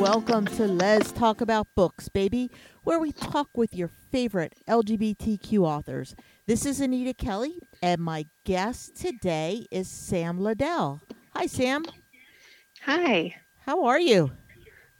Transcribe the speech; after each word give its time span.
welcome 0.00 0.46
to 0.46 0.66
Let's 0.66 1.12
Talk 1.12 1.42
About 1.42 1.66
Books, 1.76 2.08
baby, 2.08 2.50
where 2.84 2.98
we 2.98 3.12
talk 3.12 3.48
with 3.54 3.74
your 3.74 3.88
favorite 3.88 4.54
LGBTQ 4.66 5.58
authors. 5.58 6.14
This 6.46 6.64
is 6.64 6.80
Anita 6.80 7.12
Kelly, 7.12 7.58
and 7.82 8.00
my 8.00 8.24
guest 8.46 8.96
today 8.96 9.66
is 9.70 9.88
Sam 9.88 10.38
Ledel. 10.38 11.02
Hi, 11.36 11.44
Sam. 11.44 11.84
Hi. 12.84 13.36
How 13.66 13.84
are 13.84 14.00
you? 14.00 14.32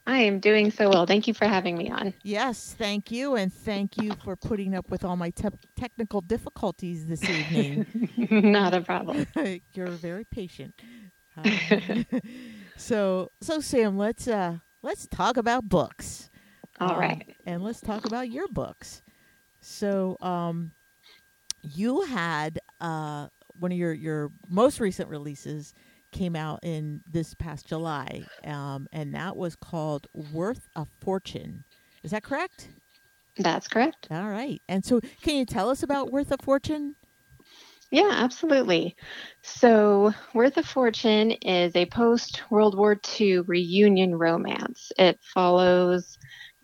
I 0.06 0.18
am 0.18 0.38
doing 0.38 0.70
so 0.70 0.90
well. 0.90 1.06
Thank 1.06 1.26
you 1.26 1.32
for 1.32 1.46
having 1.46 1.78
me 1.78 1.88
on. 1.88 2.12
Yes, 2.22 2.76
thank 2.76 3.10
you, 3.10 3.36
and 3.36 3.50
thank 3.50 3.96
you 3.96 4.12
for 4.22 4.36
putting 4.36 4.74
up 4.74 4.90
with 4.90 5.02
all 5.02 5.16
my 5.16 5.30
te- 5.30 5.48
technical 5.76 6.20
difficulties 6.20 7.06
this 7.06 7.24
evening. 7.24 7.86
Not 8.30 8.74
a 8.74 8.82
problem. 8.82 9.26
You're 9.72 9.86
very 9.86 10.26
patient. 10.26 10.74
So, 12.80 13.30
so 13.42 13.60
Sam, 13.60 13.98
let's 13.98 14.26
uh, 14.26 14.56
let's 14.82 15.06
talk 15.08 15.36
about 15.36 15.68
books. 15.68 16.30
All 16.80 16.96
Um, 16.96 16.96
right. 16.96 17.36
and 17.46 17.62
let's 17.62 17.80
talk 17.80 18.04
about 18.04 18.30
your 18.30 18.48
books. 18.48 19.02
So, 19.60 20.16
um, 20.20 20.72
you 21.62 22.02
had 22.02 22.58
uh, 22.80 23.28
one 23.54 23.72
of 23.72 23.78
your 23.78 23.92
your 23.94 24.32
most 24.48 24.80
recent 24.80 25.08
releases 25.10 25.74
came 26.12 26.36
out 26.36 26.60
in 26.62 27.02
this 27.06 27.34
past 27.34 27.66
July, 27.68 28.28
um, 28.44 28.86
and 28.92 29.14
that 29.14 29.36
was 29.36 29.56
called 29.56 30.06
"Worth 30.14 30.68
a 30.76 30.86
Fortune." 31.00 31.64
Is 32.04 32.12
that 32.12 32.22
correct? 32.24 32.70
That's 33.36 33.66
correct. 33.66 34.10
All 34.10 34.28
right. 34.28 34.60
And 34.68 34.84
so, 34.84 35.00
can 35.22 35.36
you 35.36 35.44
tell 35.46 35.68
us 35.70 35.82
about 35.82 36.10
"Worth 36.10 36.30
a 36.32 36.38
Fortune"? 36.38 36.96
Yeah, 37.90 38.10
absolutely. 38.12 38.94
So, 39.42 40.12
Worth 40.32 40.56
a 40.56 40.62
Fortune 40.62 41.32
is 41.32 41.74
a 41.74 41.86
post 41.86 42.40
World 42.50 42.76
War 42.76 42.94
II 42.94 43.40
reunion 43.40 44.14
romance. 44.14 44.92
It 44.96 45.18
follows 45.34 46.16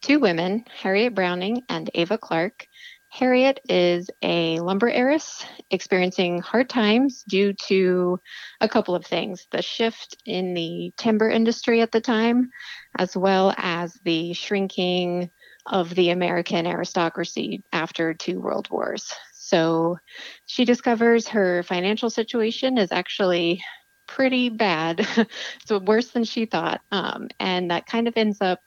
two 0.02 0.20
women, 0.20 0.64
Harriet 0.72 1.14
Browning 1.16 1.62
and 1.68 1.90
Ava 1.94 2.16
Clark. 2.16 2.66
Harriet 3.08 3.58
is 3.68 4.08
a 4.22 4.60
lumber 4.60 4.88
heiress 4.88 5.44
experiencing 5.70 6.40
hard 6.42 6.68
times 6.68 7.24
due 7.28 7.52
to 7.54 8.20
a 8.60 8.68
couple 8.68 8.94
of 8.94 9.04
things 9.06 9.46
the 9.50 9.62
shift 9.62 10.16
in 10.26 10.54
the 10.54 10.92
timber 10.96 11.28
industry 11.30 11.80
at 11.80 11.90
the 11.90 12.00
time, 12.00 12.50
as 12.98 13.16
well 13.16 13.52
as 13.56 13.94
the 14.04 14.32
shrinking 14.32 15.30
of 15.66 15.92
the 15.94 16.10
American 16.10 16.66
aristocracy 16.66 17.64
after 17.72 18.14
two 18.14 18.40
world 18.40 18.68
wars. 18.70 19.12
So 19.46 19.98
she 20.46 20.64
discovers 20.64 21.28
her 21.28 21.62
financial 21.62 22.10
situation 22.10 22.78
is 22.78 22.90
actually 22.90 23.62
pretty 24.08 24.48
bad. 24.48 25.06
so 25.66 25.78
worse 25.78 26.10
than 26.10 26.24
she 26.24 26.46
thought. 26.46 26.80
Um, 26.90 27.28
and 27.38 27.70
that 27.70 27.86
kind 27.86 28.08
of 28.08 28.16
ends 28.16 28.38
up 28.40 28.58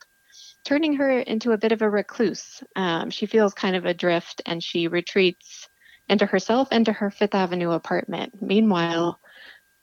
turning 0.64 0.94
her 0.94 1.20
into 1.20 1.52
a 1.52 1.58
bit 1.58 1.74
of 1.74 1.82
a 1.82 1.90
recluse. 1.90 2.64
Um, 2.78 3.10
she 3.10 3.26
feels 3.26 3.54
kind 3.54 3.76
of 3.76 3.86
adrift 3.86 4.42
and 4.46 4.64
she 4.64 4.88
retreats 4.88 5.68
into 6.08 6.26
herself 6.26 6.70
and 6.72 6.86
to 6.86 6.94
her 6.94 7.12
Fifth 7.12 7.36
Avenue 7.36 7.72
apartment. 7.72 8.42
Meanwhile, 8.42 9.20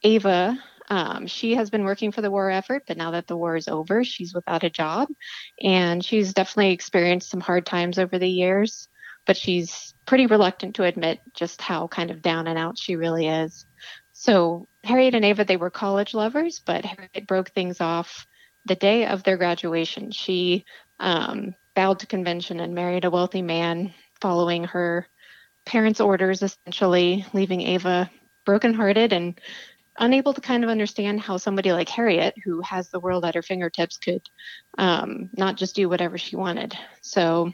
Ava, 0.03 0.59
um, 0.89 1.27
she 1.27 1.57
has 1.57 1.69
been 1.69 1.85
working 1.85 2.11
for 2.11 2.23
the 2.23 2.31
war 2.31 2.51
effort, 2.51 2.85
but 2.89 2.97
now 2.97 3.11
that 3.11 3.27
the 3.27 3.37
war 3.37 3.55
is 3.55 3.69
over, 3.69 4.03
she's 4.03 4.33
without 4.33 4.65
a 4.65 4.71
job. 4.71 5.09
And 5.63 6.03
she's 6.03 6.33
definitely 6.33 6.73
experienced 6.73 7.29
some 7.29 7.41
hard 7.41 7.67
times 7.67 7.99
over 7.99 8.19
the 8.19 8.31
years, 8.31 8.89
but 9.27 9.37
she's 9.37 9.95
pretty 10.07 10.27
reluctant 10.27 10.77
to 10.77 10.85
admit 10.85 11.21
just 11.35 11.61
how 11.61 11.89
kind 11.89 12.11
of 12.11 12.23
down 12.23 12.47
and 12.47 12.59
out 12.59 12.79
she 12.79 12.97
really 12.97 13.27
is. 13.27 13.67
So 14.13 14.69
Harriet 14.85 15.15
and 15.15 15.25
Ava, 15.25 15.45
they 15.45 15.57
were 15.57 15.71
college 15.71 16.15
lovers, 16.15 16.63
but 16.65 16.85
Harriet 16.85 17.27
broke 17.27 17.51
things 17.51 17.81
off 17.81 18.27
the 18.65 18.77
day 18.77 19.07
of 19.07 19.23
their 19.23 19.37
graduation. 19.37 20.11
She 20.11 20.65
um, 20.99 21.55
bowed 21.75 21.99
to 22.01 22.07
convention 22.07 22.61
and 22.61 22.75
married 22.75 23.05
a 23.05 23.11
wealthy 23.11 23.43
man 23.43 23.93
following 24.21 24.65
her 24.65 25.07
parents' 25.67 26.01
orders, 26.01 26.43
essentially, 26.43 27.27
leaving 27.33 27.61
Ava 27.61 28.11
brokenhearted 28.45 29.13
and 29.13 29.39
unable 29.99 30.33
to 30.33 30.41
kind 30.41 30.63
of 30.63 30.71
understand 30.71 31.21
how 31.21 31.37
somebody 31.37 31.73
like 31.73 31.89
Harriet, 31.89 32.35
who 32.45 32.61
has 32.63 32.89
the 32.89 33.01
world 33.01 33.25
at 33.25 33.35
her 33.35 33.43
fingertips, 33.43 33.99
could 33.99 34.23
um, 34.79 35.31
not 35.37 35.57
just 35.57 35.75
do 35.75 35.89
whatever 35.89 36.17
she 36.17 36.37
wanted. 36.37 36.77
So, 37.01 37.53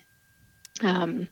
um, 0.81 1.28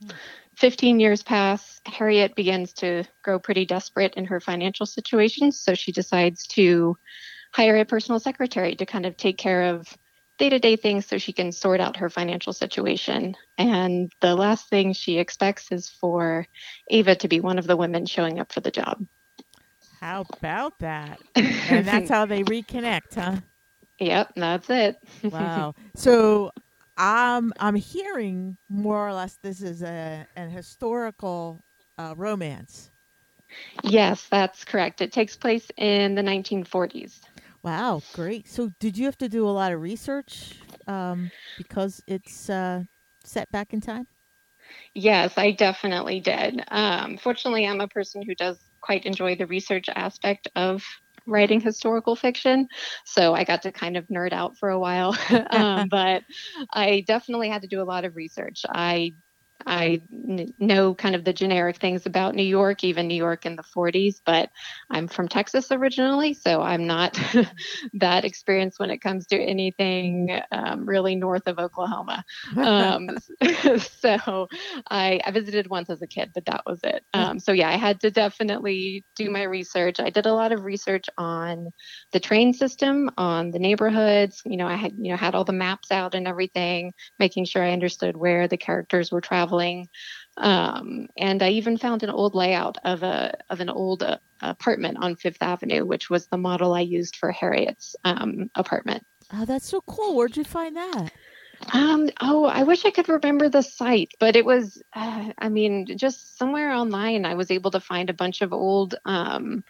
15 0.56 1.00
years 1.00 1.22
pass. 1.22 1.80
Harriet 1.86 2.34
begins 2.34 2.72
to 2.74 3.04
grow 3.22 3.38
pretty 3.38 3.64
desperate 3.64 4.14
in 4.14 4.26
her 4.26 4.40
financial 4.40 4.86
situation. 4.86 5.52
So 5.52 5.74
she 5.74 5.92
decides 5.92 6.46
to 6.48 6.96
hire 7.52 7.76
a 7.76 7.84
personal 7.84 8.20
secretary 8.20 8.76
to 8.76 8.86
kind 8.86 9.06
of 9.06 9.16
take 9.16 9.38
care 9.38 9.74
of 9.74 9.86
day 10.38 10.48
to 10.48 10.58
day 10.58 10.76
things 10.76 11.06
so 11.06 11.18
she 11.18 11.32
can 11.32 11.52
sort 11.52 11.80
out 11.80 11.96
her 11.96 12.08
financial 12.08 12.52
situation. 12.52 13.36
And 13.58 14.12
the 14.20 14.34
last 14.34 14.68
thing 14.68 14.92
she 14.92 15.18
expects 15.18 15.70
is 15.70 15.88
for 15.88 16.46
Ava 16.90 17.14
to 17.16 17.28
be 17.28 17.40
one 17.40 17.58
of 17.58 17.66
the 17.66 17.76
women 17.76 18.06
showing 18.06 18.38
up 18.38 18.52
for 18.52 18.60
the 18.60 18.70
job. 18.70 19.04
How 20.00 20.26
about 20.38 20.78
that? 20.78 21.20
And 21.36 21.86
that's 21.86 22.10
how 22.10 22.26
they 22.26 22.42
reconnect, 22.42 23.14
huh? 23.14 23.36
Yep, 23.98 24.32
that's 24.36 24.70
it. 24.70 24.96
Wow. 25.30 25.74
so 25.94 26.50
I'm 27.02 27.52
I'm 27.58 27.76
hearing 27.76 28.58
more 28.68 29.08
or 29.08 29.14
less 29.14 29.38
this 29.42 29.62
is 29.62 29.82
a 29.82 30.26
an 30.36 30.50
historical 30.50 31.64
uh, 31.98 32.14
romance. 32.16 32.90
yes, 33.82 34.26
that's 34.28 34.64
correct. 34.64 35.00
It 35.00 35.12
takes 35.12 35.36
place 35.36 35.70
in 35.76 36.14
the 36.14 36.22
1940s. 36.22 37.20
Wow, 37.62 38.04
great. 38.12 38.48
So 38.48 38.70
did 38.80 38.96
you 38.96 39.04
have 39.06 39.18
to 39.18 39.28
do 39.28 39.46
a 39.46 39.50
lot 39.50 39.72
of 39.72 39.80
research 39.80 40.62
um, 40.86 41.32
because 41.56 42.02
it's 42.06 42.48
uh, 42.48 42.84
set 43.24 43.50
back 43.50 43.72
in 43.74 43.80
time? 43.80 44.06
Yes, 44.94 45.34
I 45.36 45.52
definitely 45.52 46.20
did. 46.20 46.62
Um, 46.68 47.16
fortunately, 47.16 47.66
I'm 47.66 47.80
a 47.80 47.88
person 47.88 48.22
who 48.22 48.34
does 48.34 48.58
quite 48.80 49.04
enjoy 49.06 49.36
the 49.36 49.46
research 49.46 49.88
aspect 49.88 50.48
of 50.56 50.82
writing 51.30 51.60
historical 51.60 52.16
fiction. 52.16 52.68
So 53.04 53.34
I 53.34 53.44
got 53.44 53.62
to 53.62 53.72
kind 53.72 53.96
of 53.96 54.06
nerd 54.08 54.32
out 54.32 54.58
for 54.58 54.68
a 54.70 54.78
while. 54.78 55.16
um, 55.50 55.88
but 55.91 56.22
I 56.72 57.04
definitely 57.06 57.48
had 57.48 57.62
to 57.62 57.68
do 57.68 57.80
a 57.80 57.84
lot 57.84 58.04
of 58.04 58.16
research. 58.16 58.64
I 58.68 59.14
I 59.66 60.03
know 60.59 60.94
kind 60.94 61.15
of 61.15 61.25
the 61.25 61.32
generic 61.32 61.76
things 61.76 62.06
about 62.06 62.34
New 62.34 62.43
York, 62.43 62.84
even 62.84 63.09
New 63.09 63.15
York 63.15 63.47
in 63.47 63.56
the 63.56 63.62
40s, 63.62 64.21
but 64.25 64.50
I'm 64.91 65.09
from 65.09 65.28
Texas 65.28 65.71
originally, 65.71 66.34
so 66.34 66.62
I'm 66.62 66.87
not 66.87 67.19
that 67.94 68.25
experienced 68.25 68.81
when 68.81 68.91
it 68.91 68.98
comes 68.98 69.26
to 69.28 69.41
anything 69.41 70.41
um, 70.53 70.87
really 70.87 71.16
north 71.16 71.47
of 71.47 71.59
Oklahoma. 71.59 72.25
Um, 72.56 73.09
so 73.78 74.48
I, 74.91 75.21
I 75.25 75.31
visited 75.31 75.69
once 75.69 75.91
as 75.91 76.03
a 76.03 76.06
kid, 76.06 76.31
but 76.34 76.47
that 76.47 76.62
was 76.66 76.81
it. 76.84 77.04
Um, 77.15 77.38
so 77.38 77.53
yeah, 77.53 77.69
I 77.69 77.77
had 77.77 78.00
to 78.00 78.10
definitely 78.10 79.04
do 79.16 79.31
my 79.31 79.42
research. 79.42 80.00
I 80.00 80.10
did 80.10 80.27
a 80.27 80.34
lot 80.34 80.53
of 80.53 80.65
research 80.65 81.06
on 81.19 81.71
the 82.12 82.21
train 82.21 82.53
system, 82.53 83.10
on 83.16 83.50
the 83.50 83.59
neighborhoods. 83.59 84.42
You 84.44 84.56
know, 84.56 84.66
I 84.66 84.77
had 84.77 84.92
you 84.98 85.10
know 85.10 85.16
had 85.16 85.34
all 85.34 85.44
the 85.44 85.53
maps 85.53 85.91
out 85.91 86.15
and 86.15 86.27
everything, 86.27 86.92
making 87.19 87.44
sure 87.44 87.62
I 87.62 87.72
understood 87.72 88.16
where 88.16 88.48
the 88.48 88.56
characters 88.56 89.10
were 89.10 89.21
traveling. 89.21 89.49
Um, 90.36 91.08
and 91.16 91.42
I 91.42 91.50
even 91.50 91.76
found 91.76 92.02
an 92.02 92.10
old 92.10 92.34
layout 92.34 92.78
of 92.84 93.02
a 93.02 93.34
of 93.50 93.60
an 93.60 93.68
old 93.68 94.02
uh, 94.02 94.18
apartment 94.40 94.98
on 95.00 95.16
Fifth 95.16 95.42
Avenue, 95.42 95.84
which 95.84 96.08
was 96.08 96.26
the 96.26 96.38
model 96.38 96.72
I 96.72 96.80
used 96.80 97.16
for 97.16 97.30
Harriet's 97.32 97.96
um, 98.04 98.50
apartment. 98.54 99.04
oh, 99.32 99.44
that's 99.44 99.68
so 99.68 99.80
cool. 99.82 100.16
Where'd 100.16 100.36
you 100.36 100.44
find 100.44 100.76
that? 100.76 101.12
Um, 101.72 102.10
oh, 102.20 102.46
I 102.46 102.62
wish 102.62 102.84
I 102.84 102.90
could 102.90 103.08
remember 103.08 103.48
the 103.48 103.62
site, 103.62 104.12
but 104.18 104.34
it 104.34 104.44
was, 104.44 104.82
uh, 104.94 105.30
I 105.38 105.48
mean, 105.48 105.86
just 105.96 106.38
somewhere 106.38 106.72
online, 106.72 107.26
I 107.26 107.34
was 107.34 107.50
able 107.50 107.70
to 107.72 107.80
find 107.80 108.08
a 108.08 108.14
bunch 108.14 108.40
of 108.40 108.52
old, 108.52 108.94
um, 109.04 109.62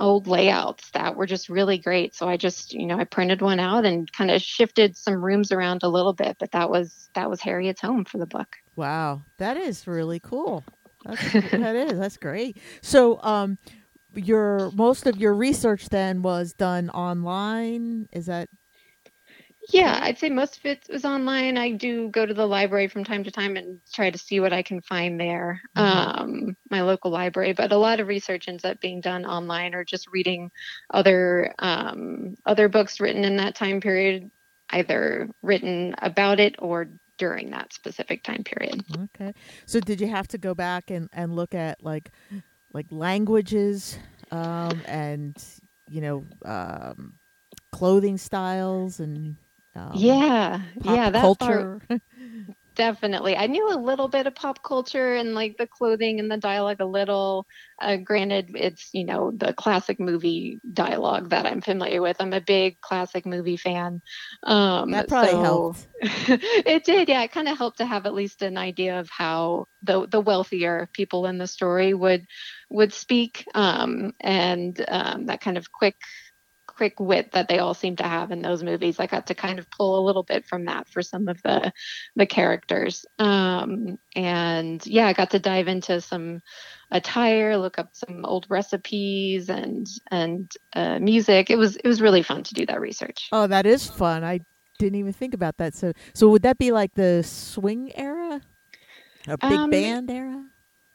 old 0.00 0.26
layouts 0.26 0.90
that 0.92 1.16
were 1.16 1.26
just 1.26 1.48
really 1.48 1.78
great. 1.78 2.14
So 2.14 2.28
I 2.28 2.36
just, 2.36 2.72
you 2.72 2.86
know, 2.86 2.98
I 2.98 3.04
printed 3.04 3.42
one 3.42 3.60
out 3.60 3.84
and 3.84 4.10
kind 4.12 4.30
of 4.30 4.40
shifted 4.40 4.96
some 4.96 5.22
rooms 5.22 5.52
around 5.52 5.82
a 5.82 5.88
little 5.88 6.14
bit, 6.14 6.36
but 6.38 6.52
that 6.52 6.70
was, 6.70 7.10
that 7.14 7.28
was 7.28 7.40
Harriet's 7.40 7.80
home 7.80 8.04
for 8.04 8.18
the 8.18 8.26
book. 8.26 8.56
Wow, 8.74 9.22
that 9.38 9.56
is 9.56 9.86
really 9.86 10.20
cool. 10.20 10.64
That's, 11.04 11.32
that 11.32 11.76
is. 11.76 11.98
That's 11.98 12.16
great. 12.16 12.56
So, 12.80 13.22
um, 13.22 13.58
your 14.14 14.70
most 14.72 15.06
of 15.06 15.16
your 15.16 15.34
research 15.34 15.88
then 15.88 16.22
was 16.22 16.52
done 16.52 16.90
online. 16.90 18.08
Is 18.12 18.26
that 18.26 18.48
Yeah, 19.70 19.98
I'd 20.02 20.18
say 20.18 20.28
most 20.28 20.58
of 20.58 20.66
it 20.66 20.86
was 20.90 21.04
online. 21.04 21.56
I 21.56 21.70
do 21.70 22.08
go 22.08 22.26
to 22.26 22.34
the 22.34 22.46
library 22.46 22.88
from 22.88 23.04
time 23.04 23.24
to 23.24 23.30
time 23.30 23.56
and 23.56 23.80
try 23.92 24.10
to 24.10 24.18
see 24.18 24.40
what 24.40 24.52
I 24.52 24.62
can 24.62 24.80
find 24.80 25.18
there, 25.20 25.62
Mhm. 25.76 25.82
um, 25.82 26.56
my 26.70 26.82
local 26.82 27.10
library. 27.10 27.52
But 27.52 27.72
a 27.72 27.76
lot 27.76 28.00
of 28.00 28.08
research 28.08 28.48
ends 28.48 28.64
up 28.64 28.80
being 28.80 29.00
done 29.00 29.24
online 29.24 29.74
or 29.74 29.84
just 29.84 30.08
reading 30.08 30.50
other 30.90 31.54
um, 31.58 32.34
other 32.44 32.68
books 32.68 33.00
written 33.00 33.24
in 33.24 33.36
that 33.36 33.54
time 33.54 33.80
period, 33.80 34.30
either 34.70 35.30
written 35.42 35.94
about 35.98 36.40
it 36.40 36.56
or 36.58 36.88
during 37.16 37.50
that 37.50 37.72
specific 37.72 38.24
time 38.24 38.42
period. 38.44 38.84
okay? 39.04 39.32
So, 39.66 39.80
did 39.80 40.00
you 40.00 40.08
have 40.08 40.28
to 40.28 40.38
go 40.38 40.54
back 40.54 40.90
and 40.90 41.08
and 41.12 41.34
look 41.34 41.54
at 41.54 41.82
like 41.82 42.10
like 42.72 42.86
languages 42.90 43.98
um, 44.30 44.82
and 44.86 45.36
you 45.88 46.00
know 46.00 46.26
um, 46.44 47.14
clothing 47.72 48.18
styles 48.18 49.00
and 49.00 49.36
Um, 49.74 49.92
yeah, 49.94 50.62
yeah, 50.82 51.10
that 51.10 51.20
culture. 51.20 51.80
part 51.88 52.00
definitely. 52.74 53.36
I 53.36 53.46
knew 53.46 53.72
a 53.72 53.78
little 53.78 54.08
bit 54.08 54.26
of 54.26 54.34
pop 54.34 54.62
culture 54.62 55.14
and 55.14 55.34
like 55.34 55.56
the 55.56 55.66
clothing 55.66 56.20
and 56.20 56.30
the 56.30 56.36
dialogue 56.36 56.80
a 56.80 56.86
little. 56.86 57.46
Uh, 57.80 57.96
granted, 57.96 58.50
it's 58.54 58.90
you 58.92 59.04
know 59.04 59.30
the 59.34 59.52
classic 59.52 60.00
movie 60.00 60.58
dialogue 60.72 61.30
that 61.30 61.46
I'm 61.46 61.60
familiar 61.60 62.00
with. 62.02 62.16
I'm 62.20 62.32
a 62.32 62.40
big 62.40 62.80
classic 62.80 63.26
movie 63.26 63.56
fan. 63.56 64.00
Um, 64.42 64.92
that 64.92 65.08
probably 65.08 65.32
so 65.32 65.42
helped. 65.42 65.86
it 66.02 66.84
did, 66.84 67.08
yeah. 67.08 67.22
It 67.22 67.32
kind 67.32 67.48
of 67.48 67.58
helped 67.58 67.78
to 67.78 67.86
have 67.86 68.06
at 68.06 68.14
least 68.14 68.42
an 68.42 68.56
idea 68.56 69.00
of 69.00 69.08
how 69.10 69.66
the 69.82 70.06
the 70.06 70.20
wealthier 70.20 70.88
people 70.92 71.26
in 71.26 71.38
the 71.38 71.46
story 71.46 71.94
would 71.94 72.26
would 72.70 72.92
speak, 72.92 73.44
um, 73.54 74.12
and 74.20 74.84
um, 74.88 75.26
that 75.26 75.40
kind 75.40 75.58
of 75.58 75.70
quick 75.72 75.96
quick 76.72 76.98
wit 76.98 77.32
that 77.32 77.48
they 77.48 77.58
all 77.58 77.74
seem 77.74 77.96
to 77.96 78.04
have 78.04 78.30
in 78.30 78.42
those 78.42 78.62
movies. 78.62 78.98
I 78.98 79.06
got 79.06 79.26
to 79.28 79.34
kind 79.34 79.58
of 79.58 79.70
pull 79.70 79.98
a 79.98 80.04
little 80.04 80.22
bit 80.22 80.44
from 80.46 80.64
that 80.64 80.88
for 80.88 81.02
some 81.02 81.28
of 81.28 81.40
the 81.42 81.72
the 82.16 82.26
characters. 82.26 83.06
Um, 83.18 83.98
and 84.16 84.84
yeah, 84.86 85.06
I 85.06 85.12
got 85.12 85.30
to 85.30 85.38
dive 85.38 85.68
into 85.68 86.00
some 86.00 86.40
attire, 86.90 87.56
look 87.56 87.78
up 87.78 87.90
some 87.92 88.24
old 88.24 88.46
recipes 88.48 89.48
and 89.48 89.86
and 90.10 90.50
uh, 90.74 90.98
music. 90.98 91.50
It 91.50 91.56
was 91.56 91.76
it 91.76 91.86
was 91.86 92.00
really 92.00 92.22
fun 92.22 92.42
to 92.44 92.54
do 92.54 92.66
that 92.66 92.80
research. 92.80 93.28
Oh, 93.32 93.46
that 93.46 93.66
is 93.66 93.88
fun. 93.88 94.24
I 94.24 94.40
didn't 94.78 94.98
even 94.98 95.12
think 95.12 95.34
about 95.34 95.58
that. 95.58 95.74
So, 95.74 95.92
so 96.14 96.28
would 96.30 96.42
that 96.42 96.58
be 96.58 96.72
like 96.72 96.94
the 96.94 97.22
swing 97.22 97.92
era, 97.94 98.40
a 99.28 99.36
big 99.38 99.52
Um, 99.52 99.70
band 99.70 100.10
era? 100.10 100.44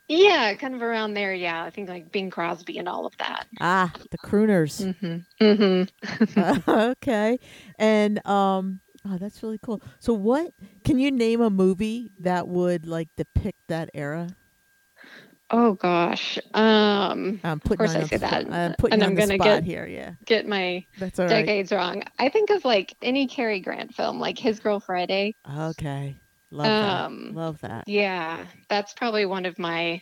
Yeah, 0.08 0.54
kind 0.56 0.74
of 0.74 0.82
around 0.82 1.14
there. 1.16 1.34
Yeah, 1.34 1.64
I 1.64 1.70
think 1.70 1.90
like 1.90 2.12
Bing 2.12 2.30
Crosby 2.30 2.78
and 2.78 2.88
all 2.88 3.06
of 3.06 3.18
that. 3.18 3.46
Ah, 3.60 3.92
the 4.12 4.18
crooners. 4.18 4.94
Mm-hmm. 4.96 5.44
Mm-hmm. 5.44 6.70
okay, 6.92 7.40
and 7.78 8.26
um, 8.26 8.80
oh, 9.06 9.18
that's 9.18 9.44
really 9.44 9.60
cool. 9.62 9.82
So, 10.00 10.14
what 10.14 10.54
can 10.86 10.98
you 11.00 11.12
name 11.12 11.42
a 11.42 11.50
movie 11.50 12.12
that 12.20 12.48
would 12.48 12.88
like 12.88 13.10
depict 13.18 13.60
that 13.68 13.90
era? 13.94 14.30
Oh 15.50 15.74
gosh. 15.74 16.38
Um, 16.54 17.40
I'm 17.44 17.60
putting 17.62 17.78
course 17.78 17.96
I 17.96 18.04
say 18.04 18.18
that. 18.18 18.52
I'm 18.52 18.74
putting 18.78 18.96
and 18.96 19.02
you 19.02 19.08
I'm 19.08 19.16
gonna 19.16 19.36
spot 19.36 19.48
get- 19.48 19.64
here. 19.64 19.86
Yeah, 19.88 20.14
get 20.26 20.46
my 20.48 20.86
that's 21.00 21.20
all 21.20 21.26
right. 21.26 21.46
decades 21.46 21.72
wrong. 21.72 22.04
I 22.20 22.30
think 22.30 22.50
of 22.50 22.66
like 22.66 22.96
any 23.02 23.28
Cary 23.28 23.60
Grant 23.62 23.94
film, 23.96 24.20
like 24.20 24.38
His 24.38 24.60
Girl 24.60 24.80
Friday. 24.82 25.36
Okay, 25.58 26.18
love 26.52 26.66
Um, 26.68 27.28
that. 27.34 27.36
Love 27.36 27.62
that. 27.62 27.88
Yeah, 27.88 28.46
that's 28.70 28.94
probably 28.94 29.26
one 29.26 29.46
of 29.46 29.58
my. 29.60 30.02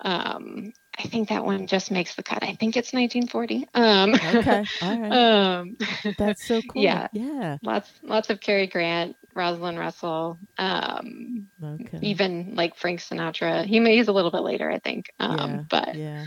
Um, 0.00 0.72
I 0.96 1.02
think 1.08 1.28
that 1.28 1.44
one 1.44 1.66
just 1.66 1.90
makes 1.90 2.14
the 2.14 2.22
cut. 2.22 2.42
I 2.42 2.54
think 2.54 2.76
it's 2.76 2.92
1940. 2.92 3.66
Um, 3.74 4.14
Okay, 4.14 4.64
all 4.82 4.96
right. 4.96 5.12
um, 5.12 5.76
That's 6.16 6.44
so 6.46 6.60
cool. 6.68 6.82
yeah. 6.82 7.08
yeah. 7.12 7.58
lots, 7.62 7.90
lots 8.02 8.30
of 8.30 8.40
Cary 8.40 8.66
Grant, 8.66 9.16
Rosalind 9.34 9.78
Russell, 9.78 10.38
um, 10.56 11.48
Okay. 11.62 11.98
even 12.02 12.54
like 12.54 12.76
Frank 12.76 13.00
Sinatra. 13.00 13.64
He 13.64 13.80
may 13.80 13.96
he's 13.96 14.08
a 14.08 14.12
little 14.12 14.30
bit 14.30 14.42
later, 14.42 14.70
I 14.70 14.78
think. 14.78 15.12
Um, 15.18 15.36
Yeah, 15.36 15.62
but 15.68 15.94
yeah. 15.94 16.26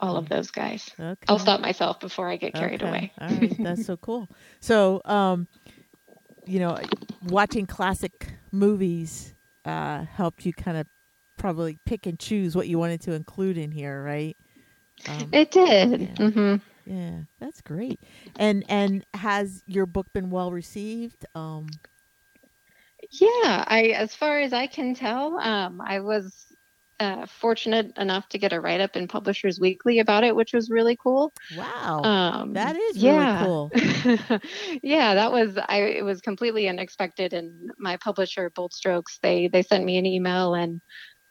all 0.00 0.16
of 0.16 0.28
those 0.28 0.50
guys. 0.50 0.90
Okay. 0.98 1.16
I'll 1.28 1.38
stop 1.38 1.60
myself 1.60 2.00
before 2.00 2.28
I 2.28 2.36
get 2.36 2.54
carried 2.54 2.82
Okay, 2.82 2.88
away. 2.88 3.12
All 3.20 3.28
right, 3.28 3.56
that's 3.62 3.86
so 3.86 3.96
cool. 4.00 4.28
So, 4.60 5.02
um, 5.04 5.46
you 6.46 6.58
know, 6.60 6.78
watching 7.22 7.66
classic 7.66 8.34
movies 8.52 9.34
uh, 9.64 10.04
helped 10.04 10.44
you 10.46 10.52
kind 10.52 10.76
of 10.76 10.86
probably 11.36 11.78
pick 11.84 12.06
and 12.06 12.18
choose 12.18 12.56
what 12.56 12.68
you 12.68 12.78
wanted 12.78 13.00
to 13.02 13.12
include 13.12 13.58
in 13.58 13.70
here, 13.72 14.02
right? 14.02 14.36
Um, 15.06 15.32
It 15.32 15.50
did. 15.50 16.08
Yeah. 16.08 16.16
hmm 16.16 16.56
yeah, 16.84 17.22
that's 17.40 17.60
great. 17.62 18.00
And 18.36 18.64
and 18.68 19.04
has 19.14 19.62
your 19.66 19.86
book 19.86 20.12
been 20.12 20.30
well 20.30 20.50
received? 20.52 21.24
Um, 21.34 21.80
Yeah, 23.10 23.64
I 23.66 23.92
as 23.96 24.14
far 24.14 24.40
as 24.40 24.52
I 24.52 24.66
can 24.66 24.94
tell, 24.94 25.38
um, 25.38 25.80
I 25.80 26.00
was 26.00 26.53
uh, 27.04 27.26
fortunate 27.26 27.92
enough 27.98 28.28
to 28.30 28.38
get 28.38 28.52
a 28.52 28.60
write 28.60 28.80
up 28.80 28.96
in 28.96 29.06
Publishers 29.08 29.60
Weekly 29.60 29.98
about 30.00 30.24
it, 30.24 30.34
which 30.34 30.52
was 30.54 30.70
really 30.70 30.96
cool. 30.96 31.32
wow, 31.54 32.02
Um, 32.02 32.54
that 32.54 32.76
is 32.76 32.96
really 32.96 33.16
yeah. 33.16 33.44
cool. 33.44 33.70
yeah, 34.82 35.14
that 35.14 35.32
was 35.32 35.56
I. 35.68 35.78
It 36.00 36.04
was 36.04 36.20
completely 36.20 36.68
unexpected, 36.68 37.32
and 37.32 37.70
my 37.78 37.96
publisher, 37.98 38.50
Bold 38.54 38.72
Strokes, 38.72 39.18
they 39.22 39.48
they 39.48 39.62
sent 39.62 39.84
me 39.84 39.98
an 39.98 40.06
email 40.06 40.54
and 40.54 40.80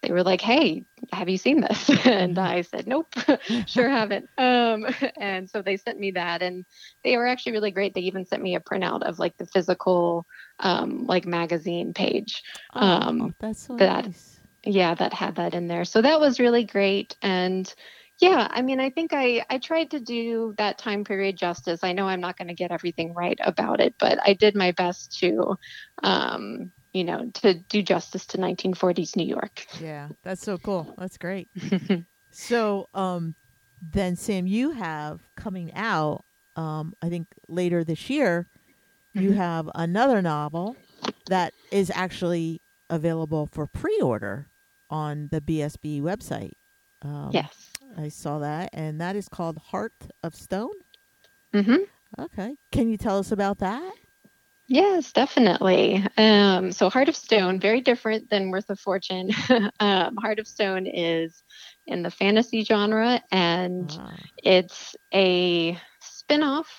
they 0.01 0.11
were 0.11 0.23
like, 0.23 0.41
"Hey, 0.41 0.85
have 1.11 1.29
you 1.29 1.37
seen 1.37 1.61
this?" 1.61 1.89
and 2.05 2.35
Mhm. 2.37 2.37
I 2.37 2.61
said, 2.61 2.87
"Nope, 2.87 3.07
sure 3.67 3.89
haven't." 3.89 4.29
Um, 4.37 4.85
and 5.17 5.49
so 5.49 5.61
they 5.61 5.77
sent 5.77 5.97
me 5.99 6.11
that, 6.11 6.41
and 6.41 6.65
they 7.03 7.17
were 7.17 7.27
actually 7.27 7.53
really 7.53 7.71
great. 7.71 7.93
They 7.93 8.01
even 8.01 8.25
sent 8.25 8.43
me 8.43 8.55
a 8.55 8.59
printout 8.59 9.03
of 9.03 9.19
like 9.19 9.37
the 9.37 9.45
physical, 9.47 10.25
um, 10.59 11.05
like 11.07 11.25
magazine 11.25 11.93
page. 11.93 12.43
Oh, 12.75 12.81
um, 12.87 13.35
that's 13.39 13.67
so 13.67 13.75
that- 13.77 14.05
nice. 14.05 14.39
Yeah, 14.65 14.95
that 14.95 15.13
had 15.13 15.35
that 15.35 15.53
in 15.53 15.67
there. 15.67 15.83
So 15.85 16.01
that 16.01 16.19
was 16.19 16.39
really 16.39 16.63
great, 16.63 17.17
and 17.21 17.71
yeah, 18.19 18.47
I 18.49 18.61
mean, 18.61 18.79
I 18.79 18.89
think 18.89 19.11
I 19.13 19.45
I 19.49 19.57
tried 19.57 19.91
to 19.91 19.99
do 19.99 20.53
that 20.57 20.77
time 20.77 21.03
period 21.03 21.37
justice. 21.37 21.83
I 21.83 21.91
know 21.93 22.07
I'm 22.07 22.21
not 22.21 22.37
going 22.37 22.47
to 22.47 22.53
get 22.53 22.71
everything 22.71 23.13
right 23.13 23.37
about 23.43 23.81
it, 23.81 23.95
but 23.99 24.19
I 24.25 24.33
did 24.33 24.55
my 24.55 24.71
best 24.71 25.17
to, 25.19 25.57
um, 26.03 26.71
you 26.93 27.03
know, 27.03 27.29
to 27.41 27.55
do 27.55 27.81
justice 27.81 28.25
to 28.27 28.39
1940s 28.39 29.15
New 29.17 29.25
York. 29.27 29.65
Yeah, 29.73 30.09
that's 30.23 30.41
so 30.43 30.57
cool. 30.57 30.89
That's 30.97 31.17
great. 31.17 31.49
So, 32.31 32.87
um, 32.93 33.35
then 33.81 34.15
Sam, 34.15 34.47
you 34.47 34.71
have 34.71 35.29
coming 35.35 35.73
out, 35.73 36.25
um, 36.55 36.93
I 37.01 37.09
think 37.09 37.27
later 37.47 37.83
this 37.83 38.09
year, 38.09 38.47
you 39.13 39.31
Mhm. 39.31 39.33
have 39.33 39.69
another 39.75 40.21
novel 40.21 40.79
that 41.27 41.53
is 41.71 41.91
actually 41.93 42.61
available 42.89 43.47
for 43.47 43.67
pre-order 43.67 44.49
on 44.93 45.27
the 45.31 45.41
BSB 45.41 46.01
website. 46.01 46.53
Um, 47.01 47.31
yes. 47.33 47.71
I 47.97 48.09
saw 48.09 48.39
that, 48.39 48.69
and 48.73 49.01
that 49.01 49.15
is 49.15 49.27
called 49.27 49.57
Heart 49.57 49.93
of 50.23 50.35
Stone. 50.35 50.77
hmm 51.53 51.83
Okay, 52.19 52.55
can 52.71 52.89
you 52.89 52.97
tell 52.97 53.17
us 53.17 53.31
about 53.31 53.57
that? 53.57 53.93
Yes, 54.67 55.11
definitely. 55.11 56.05
Um, 56.17 56.71
so 56.71 56.89
Heart 56.89 57.09
of 57.09 57.15
Stone, 57.15 57.59
very 57.59 57.81
different 57.81 58.29
than 58.29 58.49
Worth 58.51 58.69
of 58.69 58.79
Fortune. 58.79 59.31
um, 59.79 60.15
Heart 60.17 60.39
of 60.39 60.47
Stone 60.47 60.87
is 60.87 61.43
in 61.87 62.03
the 62.03 62.11
fantasy 62.11 62.63
genre, 62.63 63.21
and 63.31 63.89
Ah, 63.99 64.15
It's 64.37 64.95
a 65.13 65.77
spin-off 65.99 66.69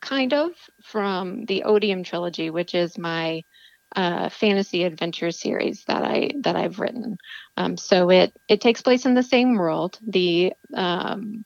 kind 0.00 0.32
of 0.34 0.50
from 0.84 1.44
the 1.46 1.64
Odium 1.64 2.04
trilogy, 2.04 2.50
which 2.50 2.74
is 2.74 2.98
my 2.98 3.42
uh, 3.94 4.28
fantasy 4.28 4.84
adventure 4.84 5.30
series 5.30 5.84
that 5.84 6.02
I 6.02 6.30
that 6.40 6.56
I've 6.56 6.78
written. 6.78 7.18
Um, 7.56 7.76
so 7.76 8.10
it 8.10 8.36
it 8.48 8.60
takes 8.60 8.82
place 8.82 9.06
in 9.06 9.14
the 9.14 9.22
same 9.22 9.56
world. 9.56 9.98
The 10.06 10.52
um, 10.74 11.44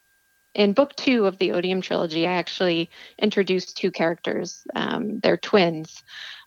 in 0.54 0.72
book 0.72 0.96
two 0.96 1.26
of 1.26 1.38
the 1.38 1.52
Odium 1.52 1.82
trilogy, 1.82 2.26
I 2.26 2.32
actually 2.32 2.90
introduced 3.18 3.76
two 3.76 3.90
characters. 3.90 4.62
Um, 4.74 5.20
they're 5.20 5.36
twins, 5.36 6.02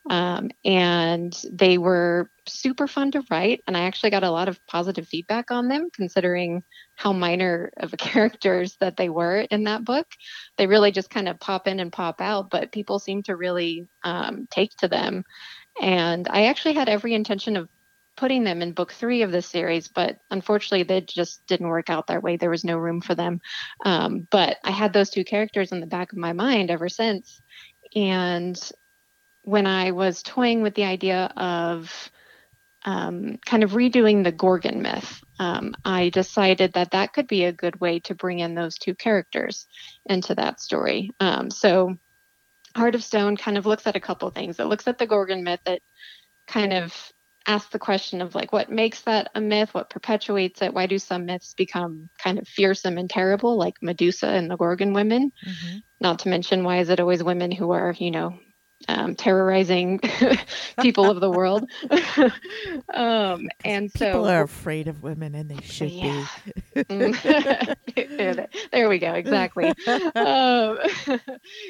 um, 0.09 0.49
and 0.65 1.39
they 1.51 1.77
were 1.77 2.31
super 2.47 2.87
fun 2.87 3.11
to 3.11 3.23
write. 3.29 3.61
And 3.67 3.77
I 3.77 3.81
actually 3.81 4.09
got 4.09 4.23
a 4.23 4.31
lot 4.31 4.49
of 4.49 4.59
positive 4.65 5.07
feedback 5.07 5.51
on 5.51 5.67
them, 5.67 5.89
considering 5.93 6.63
how 6.95 7.13
minor 7.13 7.71
of 7.77 7.93
a 7.93 7.97
characters 8.11 8.77
that 8.79 8.97
they 8.97 9.09
were 9.09 9.41
in 9.51 9.65
that 9.65 9.85
book. 9.85 10.07
They 10.57 10.65
really 10.65 10.91
just 10.91 11.11
kind 11.11 11.29
of 11.29 11.39
pop 11.39 11.67
in 11.67 11.79
and 11.79 11.91
pop 11.91 12.19
out, 12.19 12.49
but 12.49 12.71
people 12.71 12.97
seem 12.97 13.21
to 13.23 13.35
really 13.35 13.87
um, 14.03 14.47
take 14.49 14.71
to 14.77 14.87
them. 14.87 15.23
And 15.81 16.27
I 16.29 16.45
actually 16.45 16.73
had 16.73 16.89
every 16.89 17.13
intention 17.13 17.57
of 17.57 17.69
putting 18.17 18.43
them 18.43 18.61
in 18.61 18.73
book 18.73 18.91
three 18.91 19.21
of 19.21 19.31
this 19.31 19.47
series, 19.47 19.87
but 19.87 20.17
unfortunately, 20.29 20.83
they 20.83 20.99
just 21.01 21.45
didn't 21.47 21.69
work 21.69 21.89
out 21.89 22.07
that 22.07 22.21
way. 22.21 22.35
There 22.35 22.49
was 22.49 22.65
no 22.65 22.77
room 22.77 22.99
for 22.99 23.15
them. 23.15 23.39
Um, 23.85 24.27
but 24.29 24.57
I 24.63 24.71
had 24.71 24.91
those 24.91 25.09
two 25.09 25.23
characters 25.23 25.71
in 25.71 25.79
the 25.79 25.87
back 25.87 26.11
of 26.11 26.17
my 26.17 26.33
mind 26.33 26.69
ever 26.69 26.89
since. 26.89 27.41
And 27.95 28.59
when 29.43 29.65
I 29.65 29.91
was 29.91 30.21
toying 30.21 30.61
with 30.61 30.75
the 30.75 30.83
idea 30.83 31.31
of 31.37 32.11
um, 32.83 33.39
kind 33.45 33.63
of 33.63 33.71
redoing 33.71 34.23
the 34.23 34.33
Gorgon 34.33 34.81
myth, 34.81 35.23
um, 35.39 35.73
I 35.85 36.09
decided 36.09 36.73
that 36.73 36.91
that 36.91 37.13
could 37.13 37.27
be 37.27 37.45
a 37.45 37.53
good 37.53 37.79
way 37.79 37.99
to 38.01 38.15
bring 38.15 38.39
in 38.39 38.53
those 38.53 38.77
two 38.77 38.95
characters 38.95 39.65
into 40.05 40.35
that 40.35 40.59
story. 40.59 41.11
Um, 41.21 41.49
so, 41.49 41.97
Heart 42.75 42.95
of 42.95 43.03
Stone 43.03 43.37
kind 43.37 43.57
of 43.57 43.65
looks 43.65 43.87
at 43.87 43.95
a 43.95 43.99
couple 43.99 44.29
things. 44.29 44.59
It 44.59 44.65
looks 44.67 44.87
at 44.87 44.97
the 44.97 45.07
Gorgon 45.07 45.43
myth. 45.43 45.61
It 45.65 45.83
kind 46.47 46.73
of 46.73 47.11
asks 47.47 47.71
the 47.71 47.79
question 47.79 48.21
of 48.21 48.35
like 48.35 48.51
what 48.53 48.69
makes 48.69 49.01
that 49.01 49.31
a 49.33 49.41
myth, 49.41 49.73
what 49.73 49.89
perpetuates 49.89 50.61
it, 50.61 50.73
why 50.73 50.85
do 50.85 50.99
some 50.99 51.25
myths 51.25 51.53
become 51.53 52.09
kind 52.17 52.37
of 52.37 52.47
fearsome 52.47 52.97
and 52.97 53.09
terrible, 53.09 53.57
like 53.57 53.81
Medusa 53.81 54.27
and 54.27 54.49
the 54.51 54.57
Gorgon 54.57 54.93
women? 54.93 55.31
mhm. 55.47 55.83
Not 56.01 56.19
to 56.19 56.29
mention, 56.29 56.63
why 56.63 56.77
is 56.77 56.89
it 56.89 56.99
always 56.99 57.23
women 57.23 57.51
who 57.51 57.71
are, 57.71 57.93
you 57.97 58.11
know, 58.11 58.39
um, 58.87 59.15
terrorizing 59.15 59.99
people 60.79 61.09
of 61.09 61.19
the 61.19 61.29
world. 61.29 61.69
um, 62.93 63.47
and 63.63 63.91
so 63.91 64.05
People 64.05 64.25
are 64.27 64.43
afraid 64.43 64.87
of 64.87 65.03
women, 65.03 65.35
and 65.35 65.49
they 65.49 65.61
should 65.61 65.91
Yeah. 65.91 66.01
be. 66.01 66.31
there, 68.17 68.47
there 68.71 68.89
we 68.89 68.99
go. 68.99 69.13
Exactly. 69.13 69.73
um, 70.15 70.77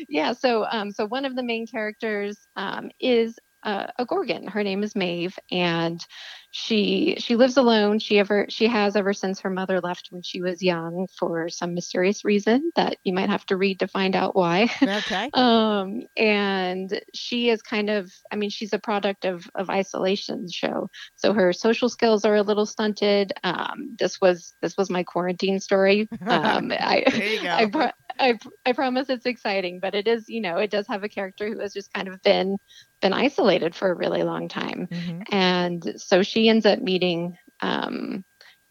yeah. 0.07 0.33
So, 0.33 0.65
um, 0.71 0.91
so 0.91 1.05
one 1.05 1.25
of 1.25 1.35
the 1.35 1.43
main 1.43 1.65
characters 1.67 2.47
um, 2.55 2.89
is 2.99 3.37
uh, 3.63 3.87
a 3.97 4.05
Gorgon. 4.05 4.47
Her 4.47 4.63
name 4.63 4.83
is 4.83 4.95
Maeve, 4.95 5.37
and 5.51 6.05
she 6.51 7.15
she 7.19 7.35
lives 7.35 7.57
alone. 7.57 7.99
She 7.99 8.17
ever 8.19 8.47
she 8.49 8.67
has 8.67 8.95
ever 8.95 9.13
since 9.13 9.41
her 9.41 9.49
mother 9.49 9.79
left 9.81 10.07
when 10.09 10.23
she 10.23 10.41
was 10.41 10.63
young 10.63 11.07
for 11.17 11.49
some 11.49 11.73
mysterious 11.75 12.25
reason 12.25 12.71
that 12.75 12.97
you 13.03 13.13
might 13.13 13.29
have 13.29 13.45
to 13.47 13.57
read 13.57 13.79
to 13.79 13.87
find 13.87 14.15
out 14.15 14.35
why. 14.35 14.69
Okay. 14.99 15.29
um 15.33 16.01
and 16.17 17.01
she 17.13 17.49
is 17.49 17.61
kind 17.61 17.89
of 17.89 18.11
i 18.31 18.35
mean 18.35 18.49
she's 18.49 18.73
a 18.73 18.79
product 18.79 19.23
of 19.25 19.47
of 19.55 19.69
isolation 19.69 20.47
show 20.49 20.89
so 21.15 21.33
her 21.33 21.53
social 21.53 21.89
skills 21.89 22.25
are 22.25 22.35
a 22.35 22.41
little 22.41 22.65
stunted 22.65 23.31
um 23.43 23.95
this 23.99 24.19
was 24.19 24.55
this 24.61 24.75
was 24.77 24.89
my 24.89 25.03
quarantine 25.03 25.59
story 25.59 26.07
um 26.27 26.71
i 26.71 27.03
there 27.11 27.27
you 27.27 27.41
go. 27.41 27.49
I, 27.49 27.65
pro- 27.67 27.91
I, 28.19 28.37
I 28.65 28.73
promise 28.73 29.09
it's 29.09 29.25
exciting 29.25 29.79
but 29.79 29.95
it 29.95 30.07
is 30.07 30.27
you 30.27 30.41
know 30.41 30.57
it 30.57 30.71
does 30.71 30.87
have 30.87 31.03
a 31.03 31.09
character 31.09 31.47
who 31.47 31.59
has 31.59 31.73
just 31.73 31.93
kind 31.93 32.07
of 32.07 32.21
been 32.23 32.57
been 33.01 33.13
isolated 33.13 33.75
for 33.75 33.89
a 33.89 33.95
really 33.95 34.23
long 34.23 34.47
time 34.47 34.87
Mhm. 34.91 35.23
and 35.31 35.93
so 35.97 36.23
she 36.23 36.49
ends 36.49 36.65
up 36.65 36.79
meeting 36.79 37.37
um, 37.61 38.23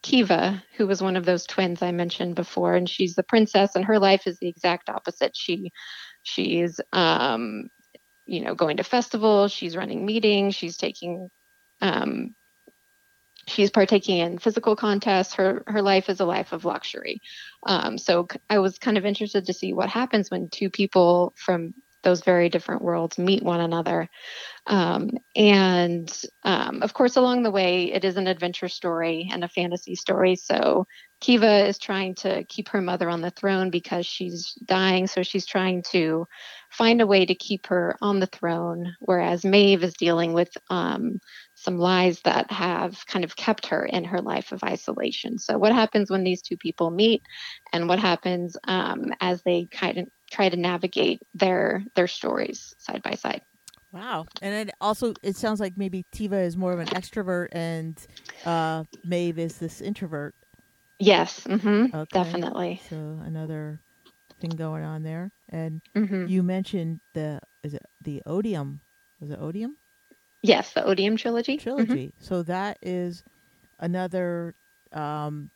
Kiva, 0.02 0.62
who 0.76 0.87
was 0.87 1.02
one 1.02 1.16
of 1.16 1.25
those 1.25 1.47
twins 1.47 1.82
I 1.82 1.90
mentioned 1.90 2.37
before, 2.37 2.75
and 2.75 2.88
she's 2.88 3.14
the 3.14 3.23
princess, 3.25 3.75
and 3.75 3.85
her 3.85 3.99
life 3.99 4.26
is 4.26 4.38
the 4.38 4.49
exact 4.49 4.88
opposite. 4.88 5.37
She 5.37 5.73
she's 6.23 6.80
um, 6.92 7.68
you 8.25 8.40
know 8.40 8.54
going 8.54 8.76
to 8.76 8.85
festivals, 8.85 9.52
she's 9.52 9.76
running 9.76 10.06
meetings, 10.06 10.54
she's 10.54 10.76
taking 10.76 11.28
um, 11.80 12.35
she's 13.47 13.70
partaking 13.70 14.18
in 14.18 14.38
physical 14.38 14.76
contests. 14.76 15.35
Her 15.35 15.64
her 15.66 15.82
life 15.82 16.08
is 16.08 16.20
a 16.20 16.25
life 16.25 16.52
of 16.52 16.64
luxury. 16.64 17.20
Um, 17.66 17.99
so 17.99 18.28
I 18.49 18.58
was 18.61 18.78
kind 18.78 18.99
of 18.99 19.04
interested 19.04 19.47
to 19.47 19.52
see 19.52 19.73
what 19.73 19.88
happens 19.88 20.30
when 20.30 20.49
two 20.49 20.70
people 20.70 21.35
from 21.37 21.75
those 22.08 22.22
very 22.22 22.48
different 22.48 22.80
worlds 22.80 23.18
meet 23.18 23.42
one 23.42 23.60
another. 23.60 24.08
Um, 24.66 25.10
and 25.36 26.10
um, 26.42 26.82
of 26.82 26.94
course, 26.94 27.16
along 27.16 27.42
the 27.42 27.50
way, 27.50 27.92
it 27.92 28.02
is 28.02 28.16
an 28.16 28.26
adventure 28.26 28.68
story 28.68 29.28
and 29.30 29.44
a 29.44 29.48
fantasy 29.48 29.94
story. 29.94 30.36
So 30.36 30.86
Kiva 31.20 31.66
is 31.66 31.78
trying 31.78 32.14
to 32.16 32.44
keep 32.44 32.70
her 32.70 32.80
mother 32.80 33.10
on 33.10 33.20
the 33.20 33.30
throne 33.30 33.68
because 33.70 34.06
she's 34.06 34.54
dying. 34.64 35.06
So 35.06 35.22
she's 35.22 35.44
trying 35.44 35.82
to 35.90 36.26
find 36.70 37.00
a 37.02 37.06
way 37.06 37.26
to 37.26 37.34
keep 37.34 37.66
her 37.66 37.96
on 38.00 38.20
the 38.20 38.26
throne, 38.26 38.94
whereas 39.00 39.44
Maeve 39.44 39.82
is 39.82 39.94
dealing 39.94 40.32
with 40.32 40.50
um, 40.70 41.18
some 41.56 41.78
lies 41.78 42.20
that 42.22 42.50
have 42.50 43.04
kind 43.06 43.24
of 43.24 43.36
kept 43.36 43.66
her 43.66 43.84
in 43.84 44.04
her 44.04 44.20
life 44.20 44.52
of 44.52 44.62
isolation. 44.62 45.38
So, 45.38 45.58
what 45.58 45.72
happens 45.72 46.10
when 46.10 46.24
these 46.24 46.42
two 46.42 46.56
people 46.56 46.90
meet, 46.90 47.22
and 47.72 47.88
what 47.88 47.98
happens 47.98 48.56
um, 48.64 49.12
as 49.20 49.42
they 49.42 49.66
kind 49.70 49.98
of 49.98 50.06
try 50.30 50.49
to 50.49 50.56
navigate 50.56 51.23
their 51.35 51.85
their 51.94 52.06
stories 52.08 52.75
side 52.78 53.02
by 53.02 53.14
side? 53.14 53.42
Wow. 53.92 54.28
And 54.40 54.68
it 54.68 54.75
also 54.80 55.14
it 55.23 55.37
sounds 55.37 55.61
like 55.61 55.76
maybe 55.76 56.04
Kiva 56.12 56.38
is 56.38 56.56
more 56.56 56.73
of 56.73 56.78
an 56.80 56.88
extrovert 56.88 57.49
and 57.52 57.99
uh 58.44 58.85
Maeve 59.04 59.38
is 59.38 59.58
this 59.58 59.80
introvert. 59.80 60.35
Yes, 60.99 61.40
mm-hmm, 61.47 61.87
Okay. 61.94 62.08
definitely. 62.12 62.80
So 62.80 63.20
another 63.25 63.82
thing 64.40 64.56
going 64.56 64.85
on 64.85 65.02
there. 65.02 65.32
And 65.49 65.80
hmm 65.94 66.26
you 66.26 66.42
mentioned 66.42 67.00
the 67.14 67.40
is 67.62 67.75
it 67.75 67.82
the 68.00 68.23
Odium? 68.26 68.80
Was 69.20 69.30
it 69.30 69.38
Odium 69.40 69.76
Yes, 70.42 70.73
the 70.73 70.85
Odium 70.85 71.16
trilogy. 71.16 71.56
Mhm. 71.58 71.62
trilogy? 71.62 72.14
So 72.18 72.42
that 72.44 72.78
is 72.82 73.25
another 73.78 74.54
um 74.92 75.50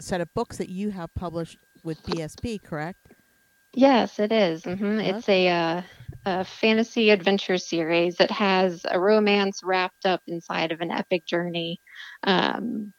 set 0.00 0.20
of 0.20 0.32
books 0.34 0.58
that 0.58 0.68
you 0.68 0.90
have 0.90 1.12
published 1.14 1.58
with 1.82 2.04
BSB, 2.04 2.58
correct? 2.58 3.08
Yes, 3.78 4.18
it 4.18 4.32
is. 4.32 4.64
hmm 4.64 4.98
It's 5.00 5.28
a, 5.28 5.48
uh, 5.48 5.82
a 6.26 6.44
fantasy 6.44 7.10
adventure 7.10 7.58
series 7.58 8.16
that 8.16 8.30
has 8.32 8.84
a 8.88 8.98
romance 9.00 9.62
wrapped 9.62 10.04
up 10.04 10.20
inside 10.26 10.72
of 10.72 10.80
an 10.80 10.90
epic 10.90 11.24
journey. 11.26 11.80
Um, 12.24 12.92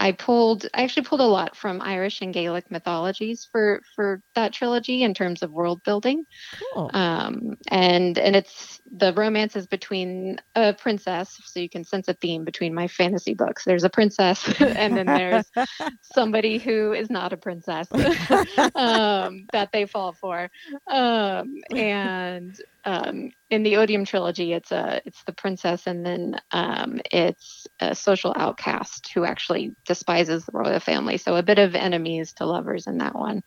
I 0.00 0.12
pulled, 0.12 0.66
I 0.72 0.82
actually 0.82 1.04
pulled 1.04 1.20
a 1.20 1.26
lot 1.26 1.54
from 1.54 1.82
Irish 1.82 2.22
and 2.22 2.32
Gaelic 2.32 2.70
mythologies 2.70 3.46
for 3.52 3.82
for 3.94 4.22
that 4.34 4.54
trilogy 4.54 5.02
in 5.02 5.12
terms 5.12 5.42
of 5.42 5.52
world 5.52 5.82
building. 5.84 6.24
Cool. 6.72 6.90
Um, 6.94 7.56
and 7.68 8.18
and 8.18 8.34
it's 8.34 8.80
the 8.90 9.12
romance 9.12 9.56
is 9.56 9.66
between 9.66 10.38
a 10.54 10.72
princess, 10.72 11.38
so 11.44 11.60
you 11.60 11.68
can 11.68 11.84
sense 11.84 12.08
a 12.08 12.14
theme 12.14 12.44
between 12.44 12.74
my 12.74 12.88
fantasy 12.88 13.34
books. 13.34 13.64
There's 13.64 13.84
a 13.84 13.90
princess, 13.90 14.48
and 14.60 14.96
then 14.96 15.06
there's 15.06 15.44
somebody 16.14 16.56
who 16.56 16.94
is 16.94 17.10
not 17.10 17.34
a 17.34 17.36
princess 17.36 17.86
um, 18.74 19.46
that 19.52 19.68
they 19.70 19.84
fall 19.84 20.14
for. 20.14 20.50
Um, 20.90 21.56
and 21.76 22.58
um, 22.84 23.30
in 23.50 23.62
the 23.62 23.76
Odium 23.76 24.04
trilogy, 24.04 24.52
it's 24.52 24.72
a 24.72 25.02
it's 25.04 25.22
the 25.24 25.32
princess, 25.32 25.86
and 25.86 26.04
then 26.04 26.40
um, 26.52 27.00
it's 27.12 27.66
a 27.80 27.94
social 27.94 28.32
outcast 28.36 29.10
who 29.12 29.24
actually 29.24 29.74
despises 29.86 30.44
the 30.44 30.52
royal 30.52 30.80
family. 30.80 31.16
So 31.16 31.36
a 31.36 31.42
bit 31.42 31.58
of 31.58 31.74
enemies 31.74 32.32
to 32.34 32.46
lovers 32.46 32.86
in 32.86 32.98
that 32.98 33.14
one. 33.14 33.42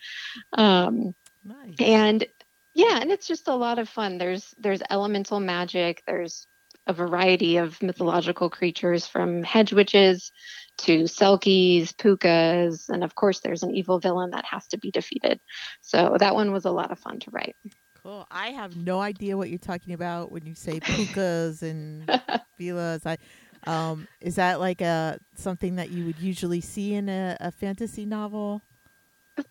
Um, 0.53 1.13
nice. 1.45 1.75
and 1.79 2.25
yeah 2.73 2.99
and 2.99 3.11
it's 3.11 3.27
just 3.27 3.47
a 3.47 3.55
lot 3.55 3.79
of 3.79 3.89
fun 3.89 4.17
there's 4.17 4.53
there's 4.57 4.81
elemental 4.89 5.39
magic 5.39 6.03
there's 6.07 6.47
a 6.85 6.93
variety 6.93 7.57
of 7.57 7.81
mythological 7.81 8.49
creatures 8.49 9.07
from 9.07 9.43
hedge 9.43 9.71
witches 9.71 10.31
to 10.77 11.03
selkies 11.03 11.93
pukas 11.93 12.89
and 12.89 13.03
of 13.03 13.15
course 13.15 13.39
there's 13.39 13.63
an 13.63 13.71
evil 13.71 13.99
villain 13.99 14.31
that 14.31 14.45
has 14.45 14.67
to 14.67 14.77
be 14.77 14.91
defeated 14.91 15.39
so 15.81 16.17
that 16.19 16.35
one 16.35 16.51
was 16.51 16.65
a 16.65 16.71
lot 16.71 16.91
of 16.91 16.99
fun 16.99 17.19
to 17.19 17.31
write 17.31 17.55
Cool. 18.03 18.27
I 18.29 18.49
have 18.49 18.75
no 18.75 18.99
idea 18.99 19.37
what 19.37 19.49
you're 19.49 19.57
talking 19.57 19.93
about 19.93 20.29
when 20.29 20.45
you 20.45 20.55
say 20.55 20.81
pukas 20.81 21.61
and 21.61 22.09
vilas. 22.59 23.05
I 23.05 23.17
um 23.65 24.09
is 24.19 24.35
that 24.35 24.59
like 24.59 24.81
a 24.81 25.17
something 25.35 25.77
that 25.77 25.89
you 25.89 26.05
would 26.05 26.19
usually 26.19 26.59
see 26.59 26.95
in 26.95 27.07
a, 27.07 27.37
a 27.39 27.51
fantasy 27.51 28.05
novel? 28.05 28.61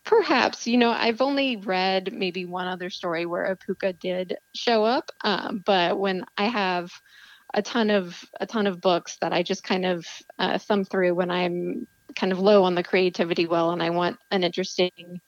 Perhaps, 0.05 0.67
you 0.67 0.77
know, 0.77 0.91
I've 0.91 1.23
only 1.23 1.57
read 1.57 2.13
maybe 2.13 2.45
one 2.45 2.69
other 2.69 2.91
story 2.91 3.25
where 3.25 3.45
a 3.45 3.57
puka 3.57 3.95
did 3.95 4.37
show 4.55 4.85
up, 4.85 5.11
um, 5.25 5.63
but 5.65 5.99
when 5.99 6.25
I 6.37 6.45
have 6.45 6.93
a 7.55 7.63
ton 7.63 7.89
of 7.89 8.23
a 8.39 8.47
ton 8.47 8.67
of 8.67 8.83
books 8.83 9.17
that 9.23 9.33
I 9.33 9.43
just 9.43 9.65
kind 9.65 9.87
of 9.87 10.07
uh, 10.39 10.59
thumb 10.59 10.85
through 10.85 11.15
when 11.15 11.31
I'm 11.31 11.87
kind 12.15 12.33
of 12.33 12.39
low 12.39 12.65
on 12.65 12.75
the 12.75 12.83
creativity 12.83 13.47
well 13.47 13.71
and 13.71 13.83
I 13.83 13.91
want 13.91 14.19
an 14.31 14.45
interesting 14.45 15.21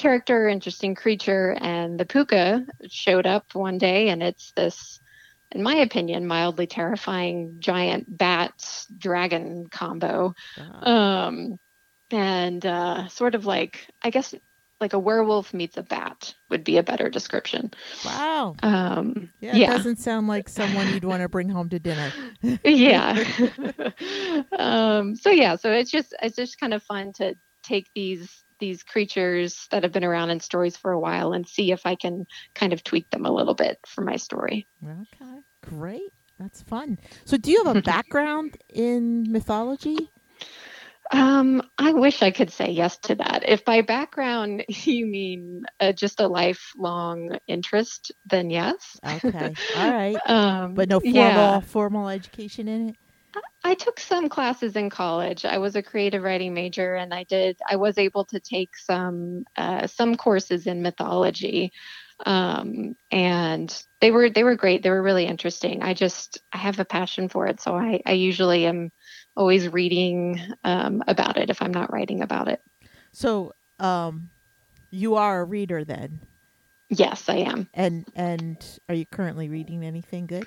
character, 0.00 0.48
interesting 0.48 0.94
creature, 0.94 1.56
and 1.60 2.00
the 2.00 2.06
puka 2.06 2.64
showed 2.88 3.26
up 3.26 3.54
one 3.54 3.78
day, 3.78 4.08
and 4.08 4.22
it's 4.22 4.52
this, 4.52 4.98
in 5.52 5.62
my 5.62 5.74
opinion, 5.76 6.26
mildly 6.26 6.66
terrifying 6.66 7.56
giant 7.58 8.16
bat 8.18 8.86
dragon 8.98 9.66
combo. 9.70 10.34
Uh, 10.58 10.88
um 10.90 11.58
and 12.12 12.66
uh 12.66 13.06
sort 13.06 13.36
of 13.36 13.46
like 13.46 13.86
i 14.02 14.10
guess 14.10 14.34
like 14.80 14.94
a 14.94 14.98
werewolf 14.98 15.52
meets 15.52 15.76
a 15.76 15.82
bat 15.82 16.34
would 16.48 16.64
be 16.64 16.78
a 16.78 16.82
better 16.82 17.10
description. 17.10 17.70
Wow. 18.04 18.56
um 18.62 19.28
Yeah, 19.40 19.56
it 19.56 19.58
yeah. 19.58 19.66
doesn't 19.76 19.98
sound 19.98 20.26
like 20.26 20.48
someone 20.48 20.92
you'd 20.94 21.04
want 21.04 21.20
to 21.22 21.28
bring 21.28 21.50
home 21.50 21.68
to 21.68 21.78
dinner. 21.78 22.10
yeah. 22.64 23.22
Um 24.58 25.16
so 25.16 25.30
yeah 25.30 25.56
so 25.56 25.70
it's 25.72 25.90
just 25.90 26.14
it's 26.22 26.36
just 26.36 26.58
kind 26.58 26.72
of 26.72 26.82
fun 26.82 27.12
to 27.14 27.34
take 27.62 27.88
these 27.94 28.44
these 28.60 28.82
creatures 28.82 29.66
that 29.70 29.82
have 29.82 29.92
been 29.92 30.04
around 30.04 30.30
in 30.30 30.40
stories 30.40 30.76
for 30.76 30.92
a 30.92 31.00
while 31.00 31.32
and 31.32 31.48
see 31.48 31.72
if 31.72 31.86
i 31.86 31.94
can 31.94 32.26
kind 32.54 32.72
of 32.72 32.84
tweak 32.84 33.08
them 33.10 33.24
a 33.26 33.32
little 33.32 33.54
bit 33.54 33.78
for 33.86 34.02
my 34.02 34.16
story 34.16 34.66
Okay. 34.84 35.40
Great. 35.62 36.12
That's 36.38 36.62
fun. 36.62 36.98
So 37.24 37.36
do 37.36 37.50
you 37.50 37.64
have 37.64 37.76
a 37.76 37.82
background 37.94 38.56
in 38.70 39.30
mythology? 39.30 40.10
Um, 41.12 41.60
I 41.76 41.92
wish 41.92 42.22
I 42.22 42.30
could 42.30 42.50
say 42.50 42.70
yes 42.70 42.96
to 42.98 43.16
that. 43.16 43.42
If 43.46 43.64
by 43.64 43.82
background 43.82 44.64
you 44.68 45.06
mean 45.06 45.64
uh, 45.80 45.92
just 45.92 46.20
a 46.20 46.28
lifelong 46.28 47.36
interest, 47.46 48.12
then 48.30 48.48
yes. 48.50 48.98
Okay. 49.06 49.54
All 49.76 49.90
right. 49.90 50.16
Um, 50.26 50.74
But 50.74 50.88
no 50.88 51.00
formal 51.00 51.14
yeah. 51.14 51.60
formal 51.60 52.08
education 52.08 52.68
in 52.68 52.88
it? 52.90 52.96
I 53.62 53.74
took 53.74 54.00
some 54.00 54.28
classes 54.28 54.74
in 54.74 54.90
college. 54.90 55.44
I 55.44 55.58
was 55.58 55.76
a 55.76 55.82
creative 55.82 56.22
writing 56.22 56.54
major, 56.54 56.94
and 56.94 57.12
I 57.12 57.24
did. 57.24 57.58
I 57.68 57.76
was 57.76 57.98
able 57.98 58.24
to 58.26 58.40
take 58.40 58.76
some 58.76 59.44
uh, 59.56 59.86
some 59.86 60.16
courses 60.16 60.66
in 60.66 60.82
mythology, 60.82 61.72
um, 62.24 62.96
and 63.10 63.84
they 64.00 64.10
were 64.10 64.30
they 64.30 64.44
were 64.44 64.56
great. 64.56 64.82
They 64.82 64.90
were 64.90 65.02
really 65.02 65.26
interesting. 65.26 65.82
I 65.82 65.94
just 65.94 66.38
I 66.52 66.58
have 66.58 66.80
a 66.80 66.84
passion 66.84 67.28
for 67.28 67.46
it, 67.46 67.60
so 67.60 67.74
I 67.74 68.00
I 68.06 68.12
usually 68.12 68.66
am 68.66 68.90
always 69.36 69.68
reading 69.68 70.40
um, 70.64 71.02
about 71.06 71.36
it 71.36 71.50
if 71.50 71.62
I'm 71.62 71.72
not 71.72 71.92
writing 71.92 72.22
about 72.22 72.48
it. 72.48 72.60
So, 73.12 73.52
um 73.78 74.30
you 74.90 75.14
are 75.14 75.40
a 75.40 75.44
reader 75.44 75.84
then. 75.84 76.20
Yes, 76.88 77.28
I 77.28 77.36
am. 77.36 77.68
And 77.74 78.04
and 78.16 78.56
are 78.88 78.94
you 78.94 79.06
currently 79.06 79.48
reading 79.48 79.84
anything 79.84 80.26
good? 80.26 80.46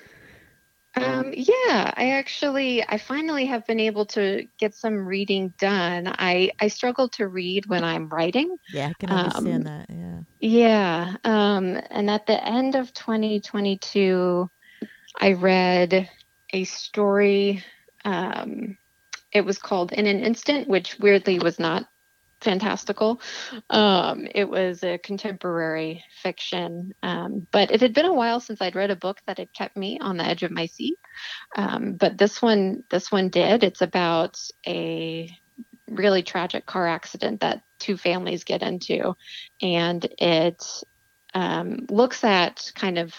Um, 0.95 1.33
yeah, 1.35 1.91
I 1.95 2.11
actually, 2.11 2.83
I 2.87 2.97
finally 2.97 3.45
have 3.47 3.65
been 3.65 3.79
able 3.79 4.05
to 4.07 4.47
get 4.59 4.75
some 4.75 5.05
reading 5.05 5.53
done. 5.57 6.07
I, 6.07 6.51
I 6.59 6.67
struggle 6.67 7.09
to 7.09 7.27
read 7.27 7.65
when 7.65 7.83
I'm 7.83 8.09
writing. 8.09 8.57
Yeah, 8.71 8.89
I 8.89 8.93
can 8.93 9.09
understand 9.11 9.67
um, 9.67 9.73
that. 9.73 9.85
Yeah. 9.89 10.19
Yeah. 10.39 11.15
Um, 11.23 11.79
and 11.89 12.09
at 12.09 12.27
the 12.27 12.45
end 12.45 12.75
of 12.75 12.93
2022, 12.93 14.49
I 15.19 15.33
read 15.33 16.09
a 16.51 16.63
story. 16.65 17.63
Um, 18.05 18.77
it 19.31 19.45
was 19.45 19.57
called 19.57 19.93
In 19.93 20.05
an 20.05 20.19
Instant, 20.19 20.67
which 20.67 20.99
weirdly 20.99 21.39
was 21.39 21.59
not 21.59 21.87
fantastical. 22.43 23.21
Um, 23.69 24.27
it 24.33 24.49
was 24.49 24.83
a 24.83 24.97
contemporary 24.97 26.03
fiction, 26.21 26.93
um, 27.01 27.47
but 27.51 27.71
it 27.71 27.81
had 27.81 27.93
been 27.93 28.05
a 28.05 28.13
while 28.13 28.39
since 28.39 28.61
I'd 28.61 28.75
read 28.75 28.91
a 28.91 28.95
book 28.95 29.21
that 29.25 29.37
had 29.37 29.53
kept 29.53 29.75
me 29.77 29.99
on 29.99 30.17
the 30.17 30.25
edge 30.25 30.43
of 30.43 30.51
my 30.51 30.67
seat. 30.67 30.97
Um, 31.55 31.93
but 31.93 32.17
this 32.17 32.41
one, 32.41 32.83
this 32.89 33.11
one 33.11 33.29
did. 33.29 33.63
It's 33.63 33.81
about 33.81 34.39
a 34.67 35.29
really 35.89 36.23
tragic 36.23 36.65
car 36.65 36.87
accident 36.87 37.41
that 37.41 37.63
two 37.79 37.97
families 37.97 38.43
get 38.43 38.61
into, 38.61 39.15
and 39.61 40.05
it 40.17 40.63
um, 41.33 41.85
looks 41.89 42.23
at 42.23 42.71
kind 42.75 42.97
of 42.97 43.13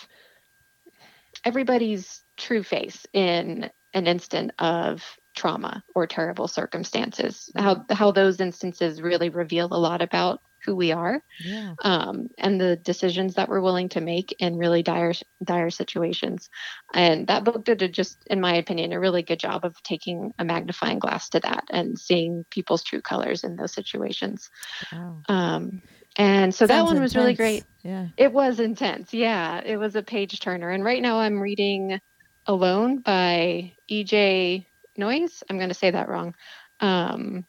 everybody's 1.44 2.22
true 2.36 2.62
face 2.62 3.06
in 3.12 3.70
an 3.92 4.06
instant 4.06 4.52
of 4.58 5.02
trauma 5.34 5.82
or 5.94 6.06
terrible 6.06 6.48
circumstances. 6.48 7.50
How 7.56 7.84
how 7.90 8.12
those 8.12 8.40
instances 8.40 9.02
really 9.02 9.28
reveal 9.28 9.68
a 9.70 9.78
lot 9.78 10.02
about 10.02 10.40
who 10.64 10.74
we 10.74 10.92
are, 10.92 11.22
yeah. 11.44 11.74
um, 11.82 12.28
and 12.38 12.60
the 12.60 12.76
decisions 12.76 13.34
that 13.34 13.48
we're 13.48 13.60
willing 13.60 13.90
to 13.90 14.00
make 14.00 14.34
in 14.38 14.56
really 14.56 14.82
dire 14.82 15.12
dire 15.42 15.70
situations. 15.70 16.48
And 16.92 17.26
that 17.26 17.44
book 17.44 17.64
did 17.64 17.82
a 17.82 17.88
just, 17.88 18.18
in 18.26 18.40
my 18.40 18.54
opinion, 18.54 18.92
a 18.92 19.00
really 19.00 19.22
good 19.22 19.38
job 19.38 19.64
of 19.64 19.80
taking 19.82 20.32
a 20.38 20.44
magnifying 20.44 20.98
glass 20.98 21.28
to 21.30 21.40
that 21.40 21.64
and 21.70 21.98
seeing 21.98 22.44
people's 22.50 22.82
true 22.82 23.02
colors 23.02 23.44
in 23.44 23.56
those 23.56 23.74
situations. 23.74 24.50
Wow. 24.90 25.20
Um, 25.28 25.82
and 26.16 26.54
so 26.54 26.66
Sounds 26.66 26.88
that 26.88 26.94
one 26.94 27.02
was 27.02 27.16
really 27.16 27.34
great. 27.34 27.64
Yeah, 27.82 28.08
it 28.16 28.32
was 28.32 28.60
intense. 28.60 29.12
Yeah, 29.12 29.60
it 29.64 29.76
was 29.76 29.96
a 29.96 30.02
page 30.02 30.38
turner. 30.40 30.70
And 30.70 30.84
right 30.84 31.02
now 31.02 31.18
I'm 31.18 31.40
reading 31.40 32.00
Alone 32.46 32.98
by 32.98 33.74
E.J. 33.88 34.68
Noyes. 34.96 35.42
I'm 35.48 35.56
going 35.56 35.68
to 35.70 35.74
say 35.74 35.90
that 35.90 36.08
wrong. 36.08 36.34
Um, 36.80 37.44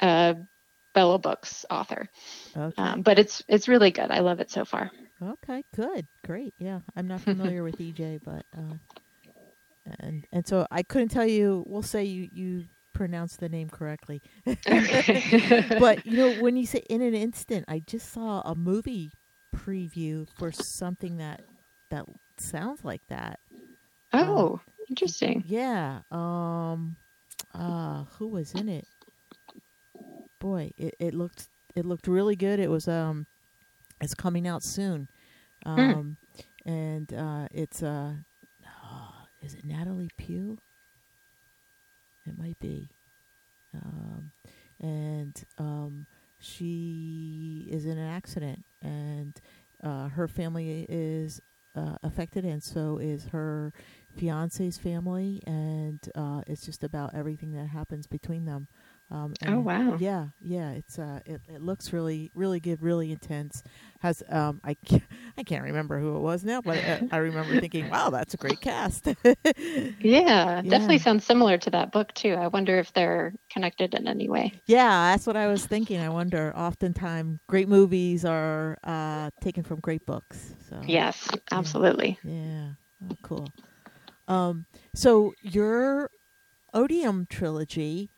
uh, 0.00 0.34
Bella 0.94 1.18
Books 1.18 1.64
author. 1.70 2.08
Okay. 2.56 2.82
Um, 2.82 3.02
but 3.02 3.18
it's 3.18 3.42
it's 3.48 3.68
really 3.68 3.90
good. 3.90 4.10
I 4.10 4.20
love 4.20 4.40
it 4.40 4.50
so 4.50 4.64
far. 4.64 4.90
Okay, 5.22 5.62
good, 5.74 6.06
great. 6.24 6.54
Yeah, 6.58 6.80
I'm 6.96 7.06
not 7.06 7.20
familiar 7.20 7.62
with 7.62 7.78
EJ, 7.78 8.20
but 8.24 8.44
uh, 8.56 8.74
and 10.00 10.26
and 10.32 10.46
so 10.46 10.66
I 10.70 10.82
couldn't 10.82 11.08
tell 11.08 11.26
you. 11.26 11.64
We'll 11.66 11.82
say 11.82 12.04
you 12.04 12.28
you 12.32 12.64
pronounce 12.92 13.36
the 13.36 13.48
name 13.48 13.70
correctly. 13.70 14.22
but 14.44 16.04
you 16.06 16.16
know, 16.16 16.42
when 16.42 16.56
you 16.56 16.66
say 16.66 16.82
in 16.90 17.02
an 17.02 17.14
instant, 17.14 17.64
I 17.68 17.80
just 17.86 18.12
saw 18.12 18.40
a 18.44 18.54
movie 18.54 19.12
preview 19.54 20.26
for 20.38 20.50
something 20.52 21.18
that 21.18 21.42
that 21.90 22.04
sounds 22.38 22.84
like 22.84 23.06
that. 23.08 23.38
Oh, 24.12 24.54
um, 24.54 24.60
interesting. 24.90 25.44
Yeah. 25.46 26.00
Um. 26.10 26.96
Uh, 27.54 28.04
who 28.18 28.28
was 28.28 28.52
in 28.52 28.68
it? 28.68 28.86
Boy, 30.40 30.70
it, 30.76 30.94
it 30.98 31.14
looked 31.14 31.48
it 31.74 31.84
looked 31.84 32.06
really 32.06 32.36
good. 32.36 32.60
It 32.60 32.70
was 32.70 32.88
um, 32.88 33.26
it's 34.00 34.14
coming 34.14 34.46
out 34.46 34.62
soon, 34.62 35.08
hmm. 35.64 35.70
um, 35.70 36.16
hmm. 36.64 36.70
and 36.70 37.14
uh, 37.14 37.48
it's 37.50 37.82
uh, 37.82 38.14
uh, 38.64 39.10
is 39.42 39.54
it 39.54 39.64
Natalie 39.64 40.10
Pugh? 40.16 40.58
It 42.26 42.38
might 42.38 42.58
be, 42.60 42.88
um, 43.74 44.30
and 44.80 45.44
um, 45.58 46.06
she 46.38 47.68
is 47.70 47.86
in 47.86 47.98
an 47.98 48.08
accident, 48.08 48.62
and 48.82 49.38
uh, 49.82 50.08
her 50.08 50.28
family 50.28 50.86
is 50.88 51.40
uh, 51.74 51.96
affected, 52.02 52.44
and 52.44 52.62
so 52.62 52.98
is 52.98 53.24
her 53.26 53.72
fiance's 54.16 54.78
family, 54.78 55.42
and 55.46 56.00
uh, 56.14 56.42
it's 56.46 56.64
just 56.64 56.84
about 56.84 57.14
everything 57.14 57.52
that 57.52 57.68
happens 57.68 58.06
between 58.06 58.44
them. 58.44 58.68
Um, 59.12 59.34
oh 59.48 59.58
wow! 59.58 59.96
Yeah, 59.98 60.28
yeah. 60.40 60.70
It's 60.70 60.98
uh, 60.98 61.18
it, 61.26 61.40
it 61.48 61.60
looks 61.60 61.92
really, 61.92 62.30
really 62.34 62.60
good, 62.60 62.80
really 62.80 63.10
intense. 63.10 63.64
Has 64.00 64.22
um, 64.28 64.60
I 64.62 64.74
can't, 64.74 65.02
I 65.38 65.42
can't 65.42 65.64
remember 65.64 65.98
who 65.98 66.16
it 66.16 66.20
was 66.20 66.44
now, 66.44 66.60
but 66.60 66.78
I, 66.78 67.08
I 67.10 67.16
remember 67.16 67.60
thinking, 67.60 67.90
wow, 67.90 68.10
that's 68.10 68.34
a 68.34 68.36
great 68.36 68.60
cast. 68.60 69.06
yeah, 69.24 69.34
yeah, 70.00 70.62
definitely 70.62 70.98
sounds 70.98 71.24
similar 71.24 71.58
to 71.58 71.70
that 71.70 71.90
book 71.90 72.14
too. 72.14 72.34
I 72.34 72.46
wonder 72.46 72.78
if 72.78 72.92
they're 72.92 73.34
connected 73.50 73.94
in 73.94 74.06
any 74.06 74.28
way. 74.28 74.52
Yeah, 74.66 75.10
that's 75.10 75.26
what 75.26 75.36
I 75.36 75.48
was 75.48 75.66
thinking. 75.66 75.98
I 76.00 76.08
wonder. 76.08 76.52
Oftentimes, 76.56 77.40
great 77.48 77.68
movies 77.68 78.24
are 78.24 78.78
uh, 78.84 79.30
taken 79.40 79.64
from 79.64 79.80
great 79.80 80.06
books. 80.06 80.54
So 80.68 80.80
yes, 80.86 81.28
absolutely. 81.50 82.16
Yeah. 82.22 82.32
yeah. 82.32 82.70
Oh, 83.10 83.16
cool. 83.22 83.48
Um, 84.30 84.66
so 84.94 85.34
your 85.42 86.10
Odium 86.72 87.26
trilogy 87.28 88.10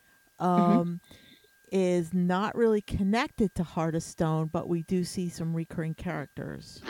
Mm-hmm. 0.42 0.62
um, 0.62 0.86
mm-hmm. 0.86 1.76
is 1.76 2.12
not 2.12 2.56
really 2.56 2.82
connected 2.82 3.54
to 3.54 3.62
Heart 3.62 3.94
of 3.94 4.02
Stone, 4.02 4.50
but 4.52 4.68
we 4.68 4.82
do 4.82 5.04
see 5.04 5.28
some 5.28 5.54
recurring 5.54 5.94
characters. 5.94 6.82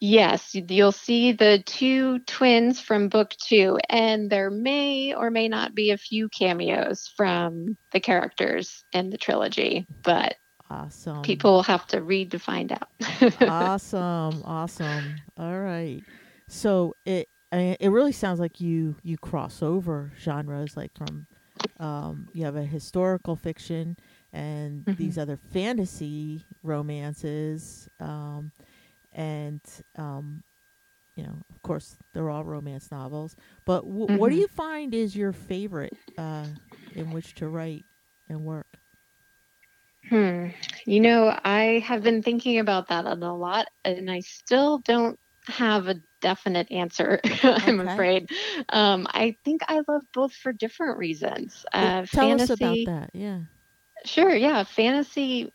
Yes, 0.00 0.54
you'll 0.54 0.92
see 0.92 1.32
the 1.32 1.62
two 1.64 2.18
twins 2.20 2.80
from 2.80 3.08
book 3.08 3.30
two, 3.42 3.78
and 3.88 4.28
there 4.28 4.50
may 4.50 5.14
or 5.14 5.30
may 5.30 5.48
not 5.48 5.74
be 5.74 5.90
a 5.90 5.96
few 5.96 6.28
cameos 6.28 7.10
from 7.16 7.76
the 7.92 8.00
characters 8.00 8.84
in 8.92 9.10
the 9.10 9.16
trilogy, 9.16 9.86
but 10.02 10.36
awesome. 10.68 11.22
People 11.22 11.52
will 11.52 11.62
have 11.62 11.86
to 11.86 12.02
read 12.02 12.30
to 12.32 12.38
find 12.38 12.72
out. 12.72 12.88
awesome, 13.40 14.42
awesome. 14.44 15.16
All 15.38 15.58
right, 15.58 16.02
so 16.48 16.94
it 17.06 17.28
I 17.52 17.56
mean, 17.56 17.76
it 17.78 17.90
really 17.90 18.12
sounds 18.12 18.40
like 18.40 18.60
you 18.60 18.96
you 19.02 19.16
cross 19.16 19.62
over 19.62 20.12
genres, 20.18 20.76
like 20.76 20.92
from 20.96 21.26
um, 21.78 22.28
you 22.32 22.44
have 22.44 22.56
a 22.56 22.64
historical 22.64 23.36
fiction 23.36 23.96
and 24.32 24.84
mm-hmm. 24.84 25.02
these 25.02 25.18
other 25.18 25.36
fantasy 25.36 26.44
romances 26.62 27.88
um, 28.00 28.52
and 29.12 29.60
um, 29.96 30.42
you 31.16 31.22
know 31.22 31.36
of 31.50 31.62
course 31.62 31.96
they're 32.12 32.30
all 32.30 32.44
romance 32.44 32.90
novels 32.90 33.36
but 33.64 33.82
w- 33.82 34.06
mm-hmm. 34.06 34.16
what 34.16 34.30
do 34.30 34.34
mm-hmm. 34.34 34.42
you 34.42 34.48
find 34.48 34.94
is 34.94 35.16
your 35.16 35.32
favorite 35.32 35.96
uh, 36.18 36.46
in 36.94 37.10
which 37.12 37.34
to 37.34 37.48
write 37.48 37.84
and 38.28 38.44
work 38.44 38.66
hmm 40.08 40.48
you 40.84 41.00
know 41.00 41.38
i 41.44 41.82
have 41.86 42.02
been 42.02 42.22
thinking 42.22 42.58
about 42.58 42.88
that 42.88 43.06
a 43.06 43.14
lot 43.14 43.68
and 43.84 44.10
i 44.10 44.20
still 44.20 44.78
don't 44.78 45.18
have 45.46 45.88
a 45.88 45.96
definite 46.20 46.70
answer, 46.70 47.20
I'm 47.42 47.80
okay. 47.80 47.92
afraid. 47.92 48.30
Um, 48.68 49.06
I 49.10 49.36
think 49.44 49.62
I 49.68 49.82
love 49.86 50.02
both 50.12 50.32
for 50.32 50.52
different 50.52 50.98
reasons. 50.98 51.64
Uh, 51.72 52.06
tell 52.06 52.28
fantasy, 52.28 52.52
us 52.52 52.60
about 52.60 52.78
that. 52.86 53.10
Yeah. 53.12 53.40
Sure. 54.04 54.34
Yeah. 54.34 54.64
Fantasy, 54.64 55.52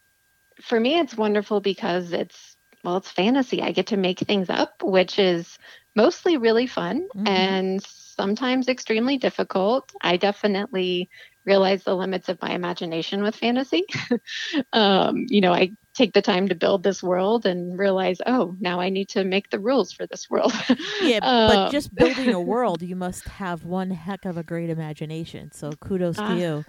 for 0.62 0.80
me, 0.80 1.00
it's 1.00 1.18
wonderful 1.18 1.60
because 1.60 2.14
it's, 2.14 2.56
well, 2.84 2.98
it's 2.98 3.12
fantasy. 3.12 3.62
I 3.62 3.72
get 3.72 3.88
to 3.88 3.98
make 3.98 4.20
things 4.20 4.50
up, 4.50 4.82
which 4.84 5.20
is 5.20 5.58
mostly 5.96 6.38
really 6.38 6.68
fun 6.68 7.08
mm-hmm. 7.16 7.28
and 7.28 7.84
sometimes 7.84 8.68
extremely 8.70 9.18
difficult. 9.18 9.92
I 10.02 10.18
definitely 10.18 11.10
realize 11.46 11.84
the 11.84 11.96
limits 11.96 12.30
of 12.30 12.42
my 12.42 12.52
imagination 12.52 13.24
with 13.24 13.36
fantasy. 13.36 13.86
um, 14.74 15.26
you 15.28 15.42
know, 15.42 15.54
I 15.54 15.72
take 16.00 16.14
the 16.14 16.22
time 16.22 16.48
to 16.48 16.56
build 16.56 16.82
this 16.82 17.04
world 17.04 17.46
and 17.46 17.78
realize, 17.78 18.22
oh, 18.26 18.56
now 18.60 18.80
I 18.80 18.90
need 18.90 19.10
to 19.10 19.26
make 19.26 19.50
the 19.50 19.60
rules 19.60 19.92
for 19.92 20.08
this 20.08 20.30
world. 20.30 20.54
yeah, 21.02 21.20
but 21.20 21.58
um, 21.58 21.72
just 21.72 21.94
building 21.94 22.34
a 22.34 22.40
world, 22.54 22.82
you 22.82 22.96
must 22.96 23.28
have 23.28 23.66
one 23.66 23.92
heck 23.92 24.24
of 24.26 24.38
a 24.38 24.44
great 24.44 24.70
imagination. 24.70 25.52
So 25.52 25.72
kudos 25.74 26.18
uh, 26.18 26.30
to 26.30 26.40
you. 26.40 26.66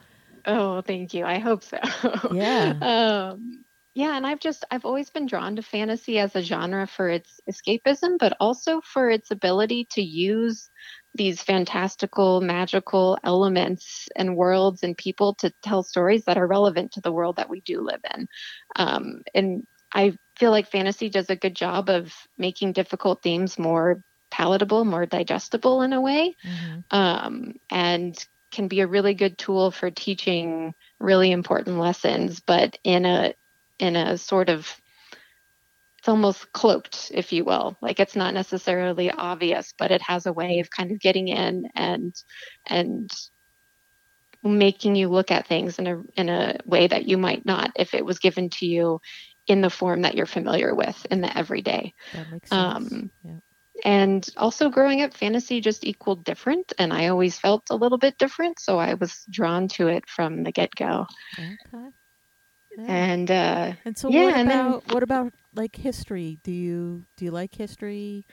Oh, 0.46 0.80
thank 0.80 1.14
you. 1.14 1.24
I 1.24 1.38
hope 1.38 1.62
so. 1.62 1.78
Yeah. 2.32 2.74
um, 2.82 3.64
yeah, 3.94 4.16
and 4.16 4.26
I've 4.26 4.40
just 4.40 4.64
I've 4.70 4.84
always 4.84 5.10
been 5.10 5.26
drawn 5.26 5.56
to 5.56 5.62
fantasy 5.62 6.18
as 6.18 6.34
a 6.34 6.42
genre 6.42 6.86
for 6.86 7.08
its 7.08 7.40
escapism, 7.50 8.18
but 8.18 8.36
also 8.40 8.80
for 8.80 9.10
its 9.10 9.30
ability 9.30 9.86
to 9.92 10.02
use 10.02 10.70
these 11.14 11.42
fantastical, 11.42 12.40
magical 12.40 13.18
elements 13.24 14.08
and 14.14 14.36
worlds 14.36 14.82
and 14.82 14.96
people 14.96 15.34
to 15.34 15.52
tell 15.62 15.82
stories 15.82 16.24
that 16.24 16.38
are 16.38 16.46
relevant 16.46 16.92
to 16.92 17.00
the 17.00 17.12
world 17.12 17.36
that 17.36 17.50
we 17.50 17.60
do 17.60 17.80
live 17.80 18.00
in. 18.14 18.28
Um, 18.76 19.22
and 19.34 19.66
I 19.92 20.16
feel 20.38 20.50
like 20.52 20.70
fantasy 20.70 21.08
does 21.08 21.28
a 21.28 21.36
good 21.36 21.56
job 21.56 21.90
of 21.90 22.14
making 22.38 22.72
difficult 22.72 23.22
themes 23.22 23.58
more 23.58 24.02
palatable, 24.30 24.84
more 24.84 25.06
digestible 25.06 25.82
in 25.82 25.92
a 25.92 26.00
way, 26.00 26.36
mm-hmm. 26.44 26.96
um, 26.96 27.54
and 27.70 28.16
can 28.52 28.68
be 28.68 28.80
a 28.80 28.86
really 28.86 29.14
good 29.14 29.36
tool 29.36 29.70
for 29.70 29.90
teaching 29.90 30.74
really 30.98 31.32
important 31.32 31.78
lessons, 31.78 32.40
but 32.40 32.78
in 32.84 33.04
a 33.04 33.34
in 33.78 33.96
a 33.96 34.18
sort 34.18 34.48
of 34.48 34.80
it's 36.00 36.08
almost 36.08 36.50
cloaked, 36.52 37.12
if 37.14 37.30
you 37.30 37.44
will. 37.44 37.76
Like 37.82 38.00
it's 38.00 38.16
not 38.16 38.32
necessarily 38.32 39.10
obvious, 39.10 39.74
but 39.76 39.90
it 39.90 40.00
has 40.00 40.24
a 40.24 40.32
way 40.32 40.60
of 40.60 40.70
kind 40.70 40.92
of 40.92 40.98
getting 40.98 41.28
in 41.28 41.68
and 41.74 42.14
and 42.66 43.10
making 44.42 44.96
you 44.96 45.10
look 45.10 45.30
at 45.30 45.46
things 45.46 45.78
in 45.78 45.86
a 45.86 46.02
in 46.16 46.30
a 46.30 46.56
way 46.64 46.86
that 46.86 47.06
you 47.06 47.18
might 47.18 47.44
not 47.44 47.72
if 47.76 47.92
it 47.92 48.02
was 48.02 48.18
given 48.18 48.48
to 48.48 48.64
you 48.64 48.98
in 49.46 49.60
the 49.60 49.68
form 49.68 50.00
that 50.00 50.14
you're 50.14 50.24
familiar 50.24 50.74
with 50.74 51.06
in 51.10 51.20
the 51.20 51.36
everyday. 51.36 51.92
That 52.14 52.30
makes 52.32 52.48
sense. 52.48 52.92
Um, 52.92 53.10
yeah. 53.22 53.36
And 53.84 54.26
also 54.38 54.70
growing 54.70 55.02
up, 55.02 55.12
fantasy 55.12 55.60
just 55.60 55.84
equaled 55.84 56.24
different, 56.24 56.72
and 56.78 56.94
I 56.94 57.08
always 57.08 57.38
felt 57.38 57.64
a 57.68 57.76
little 57.76 57.98
bit 57.98 58.16
different, 58.16 58.58
so 58.58 58.78
I 58.78 58.94
was 58.94 59.22
drawn 59.28 59.68
to 59.68 59.88
it 59.88 60.08
from 60.08 60.44
the 60.44 60.52
get 60.52 60.74
go. 60.74 61.06
Okay. 61.38 61.90
Yeah. 62.76 62.84
And 62.88 63.30
uh, 63.30 63.72
and 63.84 63.96
so 63.96 64.08
yeah, 64.08 64.26
what 64.26 64.40
about 64.42 64.84
then, 64.84 64.94
what 64.94 65.02
about 65.02 65.32
like 65.54 65.76
history? 65.76 66.38
Do 66.42 66.52
you 66.52 67.04
do 67.16 67.24
you 67.24 67.30
like 67.30 67.54
history? 67.54 68.26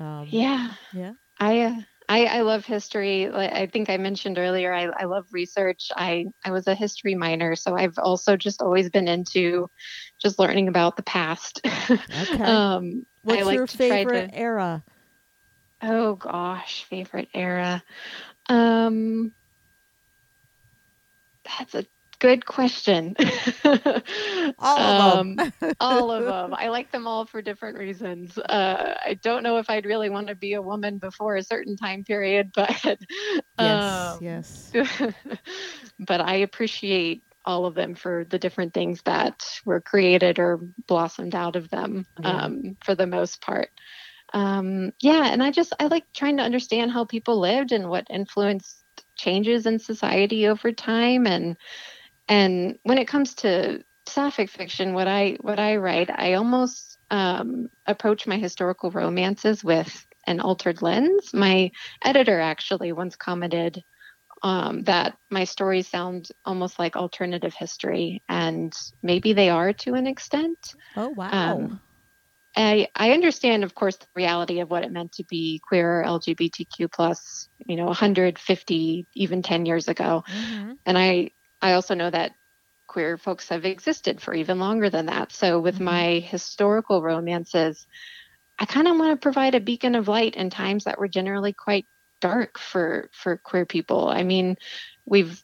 Um, 0.00 0.26
yeah, 0.30 0.72
yeah. 0.92 1.12
I 1.38 1.60
uh, 1.60 1.74
I, 2.08 2.24
I 2.26 2.40
love 2.42 2.64
history. 2.66 3.32
I 3.32 3.66
think 3.66 3.88
I 3.88 3.96
mentioned 3.96 4.38
earlier. 4.38 4.72
I, 4.72 4.88
I 4.96 5.04
love 5.04 5.26
research. 5.32 5.88
I 5.96 6.26
I 6.44 6.50
was 6.50 6.66
a 6.66 6.74
history 6.74 7.14
minor, 7.14 7.56
so 7.56 7.74
I've 7.76 7.98
also 7.98 8.36
just 8.36 8.60
always 8.60 8.90
been 8.90 9.08
into 9.08 9.68
just 10.20 10.38
learning 10.38 10.68
about 10.68 10.96
the 10.96 11.02
past. 11.02 11.60
Okay. 11.90 12.44
um, 12.44 13.06
What's 13.22 13.44
like 13.44 13.56
your 13.56 13.66
favorite 13.66 14.30
to, 14.30 14.38
era? 14.38 14.84
Oh 15.82 16.14
gosh, 16.16 16.84
favorite 16.84 17.28
era. 17.34 17.82
Um, 18.48 19.32
that's 21.44 21.74
a 21.74 21.86
good 22.24 22.46
question. 22.46 23.14
all 24.58 24.78
of 24.78 25.18
um, 25.18 25.36
them. 25.36 25.52
all 25.78 26.10
of 26.10 26.24
them. 26.24 26.54
I 26.54 26.68
like 26.68 26.90
them 26.90 27.06
all 27.06 27.26
for 27.26 27.42
different 27.42 27.76
reasons. 27.76 28.38
Uh, 28.38 28.94
I 29.04 29.18
don't 29.22 29.42
know 29.42 29.58
if 29.58 29.68
I'd 29.68 29.84
really 29.84 30.08
want 30.08 30.28
to 30.28 30.34
be 30.34 30.54
a 30.54 30.62
woman 30.62 30.96
before 30.96 31.36
a 31.36 31.42
certain 31.42 31.76
time 31.76 32.02
period, 32.02 32.52
but 32.54 32.82
yes, 33.58 34.16
um, 34.16 34.18
yes. 34.22 34.72
but 35.98 36.22
I 36.22 36.36
appreciate 36.36 37.22
all 37.44 37.66
of 37.66 37.74
them 37.74 37.94
for 37.94 38.24
the 38.30 38.38
different 38.38 38.72
things 38.72 39.02
that 39.04 39.44
were 39.66 39.82
created 39.82 40.38
or 40.38 40.60
blossomed 40.88 41.34
out 41.34 41.56
of 41.56 41.68
them 41.68 42.06
yeah. 42.18 42.44
um, 42.44 42.78
for 42.82 42.94
the 42.94 43.06
most 43.06 43.42
part. 43.42 43.68
Um, 44.32 44.92
yeah, 45.02 45.26
and 45.26 45.42
I 45.42 45.50
just 45.50 45.74
I 45.78 45.86
like 45.86 46.04
trying 46.14 46.38
to 46.38 46.42
understand 46.42 46.90
how 46.90 47.04
people 47.04 47.38
lived 47.38 47.70
and 47.70 47.90
what 47.90 48.06
influenced 48.08 48.82
changes 49.14 49.66
in 49.66 49.78
society 49.78 50.48
over 50.48 50.72
time 50.72 51.26
and 51.26 51.56
and 52.28 52.78
when 52.82 52.98
it 52.98 53.08
comes 53.08 53.34
to 53.36 53.84
sapphic 54.06 54.50
fiction, 54.50 54.94
what 54.94 55.08
I 55.08 55.36
what 55.40 55.58
I 55.58 55.76
write, 55.76 56.10
I 56.10 56.34
almost 56.34 56.98
um, 57.10 57.68
approach 57.86 58.26
my 58.26 58.38
historical 58.38 58.90
romances 58.90 59.62
with 59.62 60.06
an 60.26 60.40
altered 60.40 60.82
lens. 60.82 61.32
My 61.34 61.70
editor 62.02 62.40
actually 62.40 62.92
once 62.92 63.16
commented 63.16 63.82
um, 64.42 64.82
that 64.84 65.16
my 65.30 65.44
stories 65.44 65.88
sound 65.88 66.28
almost 66.44 66.78
like 66.78 66.96
alternative 66.96 67.54
history, 67.54 68.22
and 68.28 68.72
maybe 69.02 69.32
they 69.32 69.48
are 69.48 69.72
to 69.72 69.94
an 69.94 70.06
extent. 70.06 70.74
Oh 70.96 71.08
wow! 71.08 71.30
Um, 71.32 71.80
I 72.56 72.88
I 72.94 73.12
understand, 73.12 73.64
of 73.64 73.74
course, 73.74 73.96
the 73.96 74.06
reality 74.14 74.60
of 74.60 74.70
what 74.70 74.84
it 74.84 74.92
meant 74.92 75.12
to 75.12 75.24
be 75.24 75.60
queer 75.66 76.04
LGBTQ 76.06 76.92
plus, 76.92 77.48
you 77.66 77.76
know, 77.76 77.86
150 77.86 79.06
even 79.14 79.42
10 79.42 79.66
years 79.66 79.88
ago, 79.88 80.24
mm-hmm. 80.28 80.72
and 80.84 80.98
I 80.98 81.30
I 81.64 81.72
also 81.72 81.94
know 81.94 82.10
that 82.10 82.32
queer 82.86 83.16
folks 83.16 83.48
have 83.48 83.64
existed 83.64 84.20
for 84.20 84.34
even 84.34 84.58
longer 84.58 84.90
than 84.90 85.06
that. 85.06 85.32
So 85.32 85.58
with 85.58 85.76
mm-hmm. 85.76 85.84
my 85.84 86.18
historical 86.18 87.02
romances, 87.02 87.86
I 88.58 88.66
kind 88.66 88.86
of 88.86 88.98
want 88.98 89.12
to 89.12 89.22
provide 89.22 89.54
a 89.54 89.60
beacon 89.60 89.94
of 89.94 90.06
light 90.06 90.36
in 90.36 90.50
times 90.50 90.84
that 90.84 90.98
were 90.98 91.08
generally 91.08 91.54
quite 91.54 91.86
dark 92.20 92.58
for 92.58 93.08
for 93.12 93.38
queer 93.38 93.64
people. 93.64 94.08
I 94.08 94.24
mean, 94.24 94.56
we've 95.06 95.42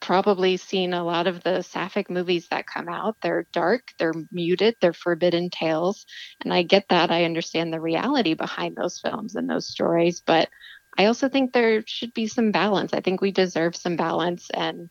probably 0.00 0.56
seen 0.56 0.94
a 0.94 1.04
lot 1.04 1.26
of 1.26 1.42
the 1.42 1.62
sapphic 1.62 2.08
movies 2.08 2.46
that 2.48 2.66
come 2.66 2.88
out. 2.88 3.16
They're 3.20 3.46
dark, 3.52 3.92
they're 3.98 4.14
muted, 4.30 4.76
they're 4.80 4.92
forbidden 4.92 5.50
tales, 5.50 6.06
and 6.40 6.54
I 6.54 6.62
get 6.62 6.88
that. 6.90 7.10
I 7.10 7.24
understand 7.24 7.72
the 7.72 7.80
reality 7.80 8.34
behind 8.34 8.76
those 8.76 9.00
films 9.00 9.34
and 9.34 9.50
those 9.50 9.66
stories, 9.66 10.22
but 10.24 10.48
I 10.96 11.06
also 11.06 11.28
think 11.28 11.52
there 11.52 11.82
should 11.86 12.12
be 12.14 12.26
some 12.26 12.52
balance. 12.52 12.92
I 12.92 13.00
think 13.00 13.20
we 13.20 13.32
deserve 13.32 13.76
some 13.76 13.96
balance 13.96 14.50
and 14.52 14.90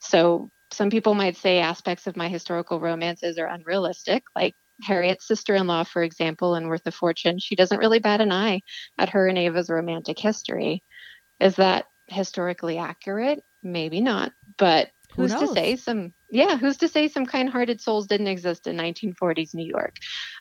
so 0.00 0.50
some 0.72 0.90
people 0.90 1.14
might 1.14 1.36
say 1.36 1.58
aspects 1.58 2.06
of 2.06 2.16
my 2.16 2.28
historical 2.28 2.80
romances 2.80 3.38
are 3.38 3.46
unrealistic, 3.46 4.24
like 4.36 4.54
Harriet's 4.82 5.26
sister 5.26 5.54
in 5.54 5.66
law, 5.66 5.84
for 5.84 6.02
example, 6.02 6.54
in 6.54 6.68
Worth 6.68 6.86
of 6.86 6.94
Fortune. 6.94 7.38
She 7.38 7.56
doesn't 7.56 7.78
really 7.78 7.98
bat 7.98 8.20
an 8.20 8.32
eye 8.32 8.60
at 8.98 9.10
her 9.10 9.26
and 9.26 9.36
Ava's 9.38 9.68
romantic 9.68 10.18
history. 10.18 10.82
Is 11.38 11.56
that 11.56 11.86
historically 12.06 12.78
accurate? 12.78 13.40
Maybe 13.62 14.00
not. 14.00 14.32
But 14.56 14.90
who's 15.16 15.34
to 15.34 15.48
say 15.48 15.76
some 15.76 16.12
yeah 16.30 16.56
who's 16.56 16.76
to 16.78 16.88
say 16.88 17.08
some 17.08 17.26
kind-hearted 17.26 17.80
souls 17.80 18.06
didn't 18.06 18.28
exist 18.28 18.66
in 18.66 18.76
1940s 18.76 19.54
new 19.54 19.66
york? 19.66 19.96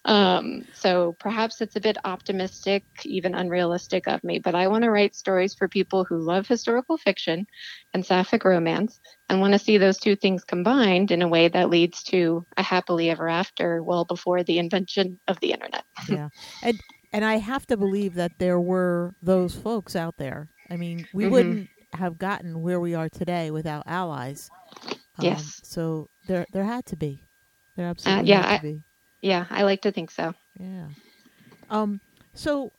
Um, 0.05 0.65
so 0.73 1.15
perhaps 1.19 1.61
it's 1.61 1.75
a 1.75 1.81
bit 1.81 1.97
optimistic 2.03 2.83
even 3.03 3.35
unrealistic 3.35 4.07
of 4.07 4.23
me 4.23 4.39
but 4.39 4.55
i 4.55 4.67
want 4.67 4.83
to 4.83 4.91
write 4.91 5.15
stories 5.15 5.53
for 5.53 5.67
people 5.67 6.03
who 6.03 6.17
love 6.17 6.47
historical 6.47 6.97
fiction 6.97 7.47
and 7.93 8.05
sapphic 8.05 8.45
romance 8.45 8.99
and 9.29 9.41
want 9.41 9.53
to 9.53 9.59
see 9.59 9.77
those 9.77 9.97
two 9.97 10.15
things 10.15 10.43
combined 10.43 11.11
in 11.11 11.21
a 11.21 11.27
way 11.27 11.47
that 11.47 11.69
leads 11.69 12.03
to 12.03 12.45
a 12.57 12.63
happily 12.63 13.09
ever 13.09 13.27
after 13.27 13.81
well 13.83 14.05
before 14.05 14.43
the 14.43 14.57
invention 14.57 15.19
of 15.27 15.39
the 15.39 15.51
internet. 15.51 15.83
Yeah. 16.09 16.29
And 16.63 16.79
and 17.11 17.25
i 17.25 17.37
have 17.37 17.67
to 17.67 17.77
believe 17.77 18.15
that 18.15 18.39
there 18.39 18.59
were 18.59 19.15
those 19.21 19.53
folks 19.53 19.95
out 19.95 20.17
there. 20.17 20.49
I 20.69 20.77
mean 20.77 21.07
we 21.13 21.23
mm-hmm. 21.23 21.33
wouldn't 21.33 21.69
have 21.93 22.17
gotten 22.17 22.61
where 22.61 22.79
we 22.79 22.93
are 22.93 23.09
today 23.09 23.51
without 23.51 23.83
allies 23.85 24.49
um, 25.19 25.25
yes. 25.25 25.61
So 25.63 26.09
there 26.27 26.45
there 26.51 26.63
had 26.63 26.85
to 26.87 26.95
be. 26.95 27.19
There 27.75 27.87
uh, 27.87 27.91
absolutely 27.91 28.31
uh, 28.33 28.37
yeah, 28.37 28.47
had 28.47 28.61
to 28.61 28.67
I, 28.67 28.71
be. 28.71 28.81
Yeah, 29.21 29.45
I 29.49 29.63
like 29.63 29.81
to 29.81 29.91
think 29.91 30.11
so. 30.11 30.33
Yeah. 30.59 30.87
Um. 31.69 31.99
So 32.33 32.71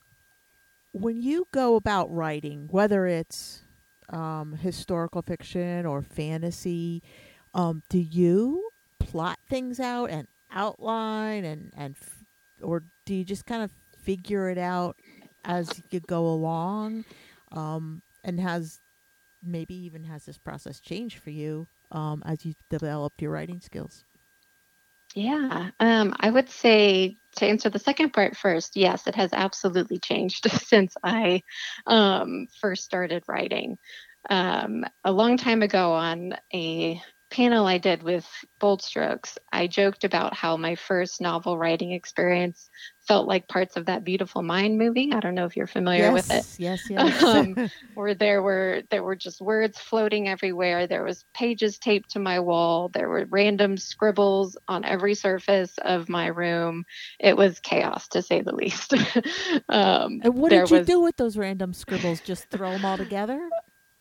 when 0.92 1.20
you 1.20 1.46
go 1.52 1.76
about 1.76 2.12
writing, 2.12 2.68
whether 2.70 3.06
it's 3.06 3.62
um, 4.08 4.54
historical 4.54 5.22
fiction 5.22 5.86
or 5.86 6.02
fantasy, 6.02 7.02
um, 7.54 7.82
do 7.88 7.98
you 7.98 8.68
plot 8.98 9.38
things 9.48 9.78
out 9.80 10.10
and 10.10 10.26
outline 10.52 11.44
and 11.44 11.72
and 11.76 11.94
f- 12.00 12.24
or 12.62 12.84
do 13.06 13.14
you 13.14 13.24
just 13.24 13.46
kind 13.46 13.62
of 13.62 13.70
figure 14.02 14.48
it 14.48 14.58
out 14.58 14.96
as 15.44 15.82
you 15.90 16.00
go 16.00 16.26
along? 16.26 17.04
Um, 17.52 18.02
and 18.22 18.38
has 18.38 18.78
maybe 19.42 19.74
even 19.74 20.04
has 20.04 20.24
this 20.24 20.38
process 20.38 20.80
changed 20.80 21.18
for 21.18 21.30
you 21.30 21.68
um, 21.90 22.22
as 22.26 22.44
you 22.44 22.54
developed 22.68 23.22
your 23.22 23.30
writing 23.32 23.60
skills? 23.60 24.04
Yeah, 25.14 25.70
um, 25.80 26.14
I 26.20 26.30
would 26.30 26.48
say 26.48 27.18
to 27.36 27.46
answer 27.46 27.68
the 27.68 27.80
second 27.80 28.12
part 28.12 28.36
first, 28.36 28.76
yes, 28.76 29.06
it 29.06 29.16
has 29.16 29.32
absolutely 29.32 29.98
changed 29.98 30.48
since 30.66 30.94
I 31.02 31.42
um, 31.86 32.46
first 32.60 32.84
started 32.84 33.24
writing. 33.26 33.78
Um, 34.28 34.84
a 35.02 35.10
long 35.10 35.36
time 35.36 35.62
ago 35.62 35.92
on 35.92 36.34
a 36.54 37.00
panel 37.30 37.66
I 37.66 37.78
did 37.78 38.02
with 38.02 38.26
Bold 38.58 38.82
Strokes, 38.82 39.38
I 39.52 39.66
joked 39.66 40.04
about 40.04 40.34
how 40.34 40.56
my 40.56 40.74
first 40.74 41.20
novel 41.20 41.56
writing 41.56 41.92
experience 41.92 42.68
felt 43.06 43.26
like 43.26 43.48
parts 43.48 43.76
of 43.76 43.86
that 43.86 44.04
Beautiful 44.04 44.42
Mind 44.42 44.78
movie. 44.78 45.10
I 45.12 45.20
don't 45.20 45.34
know 45.34 45.46
if 45.46 45.56
you're 45.56 45.66
familiar 45.66 46.12
yes, 46.12 46.12
with 46.12 46.30
it. 46.30 46.44
Yes, 46.58 46.90
yes. 46.90 47.22
um, 47.24 47.70
where 47.94 48.14
there 48.14 48.42
were 48.42 48.82
there 48.90 49.02
were 49.02 49.16
just 49.16 49.40
words 49.40 49.78
floating 49.78 50.28
everywhere. 50.28 50.86
There 50.86 51.04
was 51.04 51.24
pages 51.34 51.78
taped 51.78 52.10
to 52.10 52.18
my 52.18 52.40
wall. 52.40 52.88
There 52.88 53.08
were 53.08 53.26
random 53.28 53.76
scribbles 53.76 54.56
on 54.68 54.84
every 54.84 55.14
surface 55.14 55.72
of 55.82 56.08
my 56.08 56.26
room. 56.26 56.84
It 57.18 57.36
was 57.36 57.60
chaos 57.60 58.08
to 58.08 58.22
say 58.22 58.42
the 58.42 58.54
least. 58.54 58.92
um, 59.68 60.20
and 60.22 60.34
what 60.34 60.50
did 60.50 60.70
you 60.70 60.78
was, 60.78 60.86
do 60.86 61.00
with 61.00 61.16
those 61.16 61.36
random 61.36 61.72
scribbles? 61.72 62.20
Just 62.20 62.50
throw 62.50 62.72
them 62.72 62.84
all 62.84 62.96
together? 62.96 63.40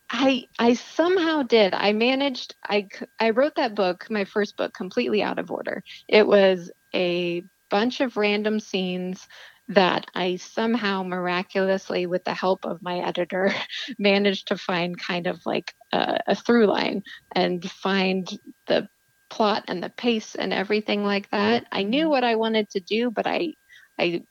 I 0.10 0.46
I 0.58 0.74
somehow 0.74 1.44
did. 1.44 1.74
I 1.74 1.94
managed. 1.94 2.56
I 2.64 2.88
I 3.20 3.30
wrote 3.32 3.56
that 3.56 3.76
book, 3.76 4.10
my 4.10 4.26
first 4.26 4.58
book, 4.58 4.74
completely 4.74 5.22
out 5.22 5.40
of 5.40 5.52
order. 5.52 5.84
It 6.08 6.26
was 6.26 6.72
a 6.94 7.44
bunch 7.70 8.02
of 8.02 8.18
random 8.18 8.60
scenes 8.60 9.28
that 9.68 10.08
I 10.16 10.38
somehow 10.38 11.04
miraculously, 11.04 12.08
with 12.08 12.24
the 12.24 12.34
help 12.34 12.66
of 12.66 12.82
my 12.82 13.00
editor, 13.00 13.54
managed 14.00 14.48
to 14.48 14.58
find 14.58 15.00
kind 15.00 15.28
of 15.28 15.46
like 15.46 15.76
a, 15.92 16.20
a 16.28 16.36
through 16.36 16.66
line 16.66 17.04
and 17.36 17.70
find 17.70 18.28
the 18.66 18.90
plot 19.30 19.66
and 19.68 19.84
the 19.84 19.92
pace 19.92 20.34
and 20.34 20.52
everything 20.52 21.04
like 21.04 21.30
that. 21.30 21.68
I 21.72 21.84
knew 21.84 22.06
mm-hmm. 22.06 22.10
what 22.10 22.24
I 22.24 22.36
wanted 22.36 22.72
to 22.72 22.80
do, 22.80 23.12
but 23.12 23.28
I 23.28 23.54
I 24.00 24.24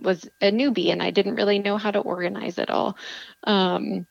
was 0.00 0.28
a 0.40 0.52
newbie 0.52 0.92
and 0.92 1.02
I 1.02 1.10
didn't 1.10 1.36
really 1.36 1.58
know 1.58 1.76
how 1.76 1.90
to 1.90 2.00
organize 2.00 2.58
it 2.58 2.70
all. 2.70 2.96
Um, 3.44 4.06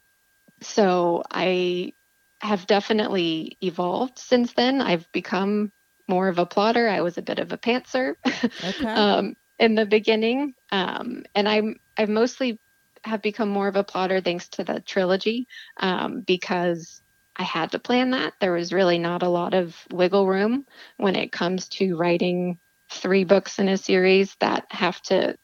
so 0.63 1.23
I 1.31 1.93
have 2.41 2.67
definitely 2.67 3.57
evolved 3.61 4.19
since 4.19 4.53
then. 4.53 4.81
I've 4.81 5.09
become 5.11 5.71
more 6.07 6.27
of 6.27 6.39
a 6.39 6.45
plotter. 6.45 6.89
I 6.89 7.01
was 7.01 7.17
a 7.17 7.21
bit 7.21 7.39
of 7.39 7.51
a 7.53 7.57
pantser 7.57 8.15
Okay. 8.63 8.95
um, 8.95 9.35
in 9.59 9.75
the 9.75 9.85
beginning, 9.85 10.53
um, 10.71 11.23
and 11.35 11.47
I'm 11.47 11.77
I've 11.97 12.09
mostly 12.09 12.59
have 13.05 13.21
become 13.21 13.49
more 13.49 13.67
of 13.67 13.75
a 13.75 13.83
plotter 13.83 14.21
thanks 14.21 14.49
to 14.49 14.63
the 14.63 14.79
trilogy 14.81 15.47
um, 15.77 16.21
because 16.21 17.01
I 17.35 17.43
had 17.43 17.71
to 17.71 17.79
plan 17.79 18.11
that. 18.11 18.33
There 18.39 18.53
was 18.53 18.73
really 18.73 18.99
not 18.99 19.23
a 19.23 19.29
lot 19.29 19.53
of 19.53 19.75
wiggle 19.91 20.27
room 20.27 20.65
when 20.97 21.15
it 21.15 21.31
comes 21.31 21.67
to 21.69 21.95
writing 21.95 22.59
three 22.91 23.23
books 23.23 23.59
in 23.59 23.67
a 23.69 23.77
series 23.77 24.35
that 24.39 24.65
have 24.69 25.01
to 25.03 25.35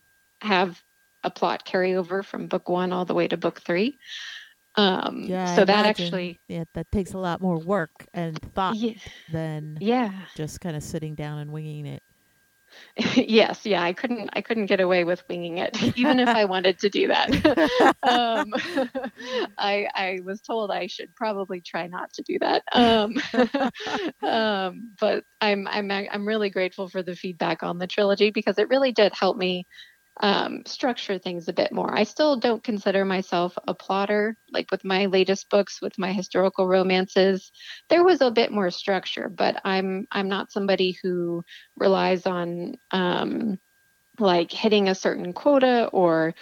have 0.41 0.81
a 1.23 1.29
plot 1.31 1.65
carryover 1.65 2.23
from 2.23 2.47
book 2.47 2.69
one 2.69 2.93
all 2.93 3.05
the 3.05 3.13
way 3.13 3.27
to 3.27 3.37
book 3.37 3.61
three. 3.61 3.97
Um, 4.79 5.23
yeah. 5.23 5.51
I 5.51 5.55
so 5.55 5.65
that 5.65 5.79
imagine, 5.81 6.05
actually, 6.05 6.39
yeah, 6.47 6.63
that 6.73 6.89
takes 6.91 7.13
a 7.13 7.17
lot 7.17 7.41
more 7.41 7.57
work 7.57 7.91
and 8.13 8.39
thought 8.53 8.75
yeah, 8.75 8.93
than 9.31 9.77
yeah. 9.81 10.11
just 10.35 10.61
kind 10.61 10.77
of 10.77 10.83
sitting 10.83 11.15
down 11.15 11.39
and 11.39 11.51
winging 11.51 11.85
it. 11.85 12.01
yes, 13.15 13.65
yeah, 13.65 13.83
I 13.83 13.91
couldn't 13.91 14.29
I 14.33 14.41
couldn't 14.41 14.67
get 14.67 14.79
away 14.79 15.03
with 15.03 15.23
winging 15.27 15.57
it, 15.57 15.81
even 15.97 16.19
if 16.19 16.29
I 16.29 16.45
wanted 16.45 16.79
to 16.79 16.89
do 16.89 17.07
that. 17.07 17.29
um, 18.03 18.53
I 19.57 19.89
I 19.93 20.19
was 20.23 20.39
told 20.39 20.71
I 20.71 20.87
should 20.87 21.13
probably 21.15 21.59
try 21.59 21.87
not 21.87 22.13
to 22.13 22.23
do 22.23 22.39
that. 22.39 22.63
Um, 22.71 23.15
um, 24.21 24.91
but 24.97 25.25
I'm 25.41 25.67
I'm 25.67 25.91
I'm 25.91 26.27
really 26.27 26.49
grateful 26.49 26.87
for 26.87 27.03
the 27.03 27.15
feedback 27.15 27.63
on 27.63 27.79
the 27.79 27.87
trilogy 27.87 28.31
because 28.31 28.57
it 28.57 28.69
really 28.69 28.93
did 28.93 29.13
help 29.13 29.35
me 29.35 29.65
um, 30.21 30.63
structure 30.65 31.17
things 31.17 31.47
a 31.47 31.53
bit 31.53 31.71
more. 31.71 31.97
I 31.97 32.03
still 32.03 32.37
don't 32.37 32.63
consider 32.63 33.05
myself 33.05 33.57
a 33.67 33.73
plotter. 33.73 34.35
Like 34.51 34.69
with 34.71 34.83
my 34.83 35.05
latest 35.05 35.49
books, 35.49 35.81
with 35.81 35.97
my 35.97 36.11
historical 36.11 36.67
romances, 36.67 37.51
there 37.89 38.03
was 38.03 38.21
a 38.21 38.31
bit 38.31 38.51
more 38.51 38.69
structure. 38.69 39.29
But 39.29 39.61
I'm 39.63 40.07
I'm 40.11 40.27
not 40.27 40.51
somebody 40.51 40.97
who 41.01 41.43
relies 41.77 42.25
on 42.25 42.75
um, 42.91 43.59
like 44.19 44.51
hitting 44.51 44.89
a 44.89 44.95
certain 44.95 45.31
quota 45.31 45.89
or 45.93 46.35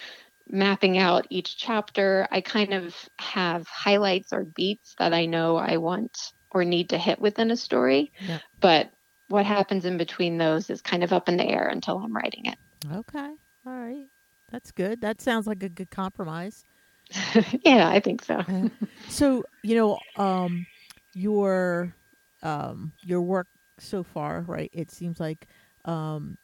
mapping 0.48 0.98
out 0.98 1.26
each 1.30 1.56
chapter. 1.56 2.26
I 2.30 2.40
kind 2.40 2.74
of 2.74 2.94
have 3.20 3.68
highlights 3.68 4.32
or 4.32 4.44
beats 4.44 4.94
that 4.98 5.12
I 5.12 5.26
know 5.26 5.56
I 5.56 5.76
want 5.76 6.18
or 6.50 6.64
need 6.64 6.90
to 6.90 6.98
hit 6.98 7.20
within 7.20 7.50
a 7.50 7.56
story. 7.56 8.12
Yep. 8.26 8.40
But 8.60 8.90
what 9.28 9.46
happens 9.46 9.84
in 9.84 9.98
between 9.98 10.38
those 10.38 10.70
is 10.70 10.80
kind 10.80 11.04
of 11.04 11.12
up 11.12 11.28
in 11.28 11.36
the 11.36 11.46
air 11.46 11.68
until 11.68 11.98
I'm 11.98 12.14
writing 12.14 12.46
it. 12.46 12.58
Okay. 12.92 13.34
All 13.68 13.74
right. 13.78 14.06
That's 14.50 14.72
good. 14.72 15.02
That 15.02 15.20
sounds 15.20 15.46
like 15.46 15.62
a 15.62 15.68
good 15.68 15.90
compromise. 15.90 16.64
yeah, 17.64 17.88
I 17.88 18.00
think 18.00 18.24
so. 18.24 18.42
Uh, 18.48 18.68
so, 19.08 19.44
you 19.62 19.76
know, 19.76 19.98
um 20.16 20.66
your 21.14 21.94
um 22.42 22.92
your 23.02 23.20
work 23.20 23.48
so 23.78 24.02
far, 24.02 24.42
right? 24.42 24.70
It 24.72 24.90
seems 24.90 25.20
like 25.20 25.46
um 25.84 26.38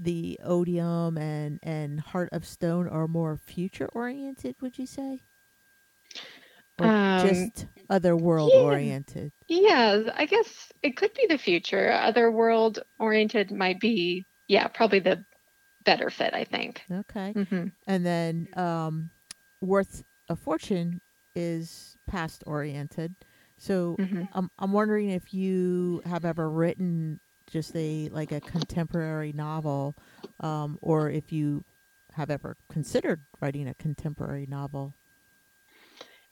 the 0.00 0.38
Odium 0.44 1.18
and 1.18 1.58
and 1.62 2.00
Heart 2.00 2.30
of 2.32 2.46
Stone 2.46 2.88
are 2.88 3.08
more 3.08 3.36
future 3.36 3.88
oriented, 3.92 4.56
would 4.60 4.78
you 4.78 4.86
say? 4.86 5.22
Or 6.78 6.86
Um, 6.86 7.28
just 7.28 7.66
otherworld 7.90 8.54
yeah. 8.54 8.60
oriented? 8.60 9.32
Yeah, 9.48 10.02
I 10.14 10.26
guess 10.26 10.72
it 10.82 10.96
could 10.96 11.12
be 11.14 11.26
the 11.28 11.38
future. 11.38 11.90
Otherworld 11.90 12.78
oriented 12.98 13.50
might 13.50 13.80
be, 13.80 14.24
yeah, 14.46 14.68
probably 14.68 15.00
the 15.00 15.24
better 15.84 16.10
fit, 16.10 16.34
I 16.34 16.44
think. 16.44 16.82
Okay. 16.90 17.32
hmm 17.32 17.68
And 17.86 18.04
then 18.04 18.48
um 18.56 19.10
Worth 19.60 20.02
a 20.28 20.36
Fortune 20.36 21.00
is 21.34 21.96
past 22.06 22.42
oriented. 22.46 23.14
So 23.58 23.96
hmm 23.98 24.22
I'm 24.32 24.50
I'm 24.58 24.72
wondering 24.72 25.10
if 25.10 25.32
you 25.34 26.02
have 26.04 26.24
ever 26.24 26.48
written 26.50 27.20
just 27.46 27.74
a 27.76 28.08
like 28.10 28.32
a 28.32 28.40
contemporary 28.40 29.32
novel, 29.32 29.96
um, 30.40 30.78
or 30.80 31.10
if 31.10 31.32
you 31.32 31.64
have 32.12 32.30
ever 32.30 32.56
considered 32.70 33.22
writing 33.40 33.68
a 33.68 33.74
contemporary 33.74 34.46
novel. 34.46 34.94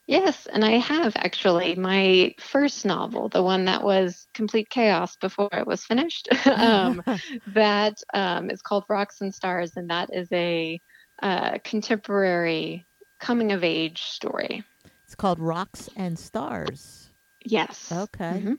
Yes, 0.09 0.47
and 0.47 0.65
I 0.65 0.79
have 0.79 1.13
actually. 1.17 1.75
My 1.75 2.35
first 2.41 2.87
novel, 2.87 3.29
the 3.29 3.43
one 3.43 3.67
that 3.67 3.85
was 3.85 4.27
complete 4.33 4.71
chaos 4.71 5.17
before 5.17 5.51
it 5.53 5.67
was 5.67 5.85
finished, 5.85 6.31
um, 6.47 7.03
that 7.49 7.99
um, 8.15 8.51
is 8.51 8.63
called 8.63 8.85
Rocks 8.89 9.21
and 9.21 9.35
Stars, 9.35 9.77
and 9.77 9.91
that 9.91 10.09
is 10.15 10.27
a 10.33 10.81
uh, 11.23 11.59
contemporary 11.63 12.87
coming 13.21 13.53
of 13.53 13.63
age 13.63 14.03
story. 14.05 14.65
it's 15.05 15.15
called 15.15 15.39
Rocks 15.39 15.91
and 15.95 16.19
Stars. 16.19 17.11
Yes. 17.45 17.93
Okay. 17.93 18.43
Mhm. 18.45 18.59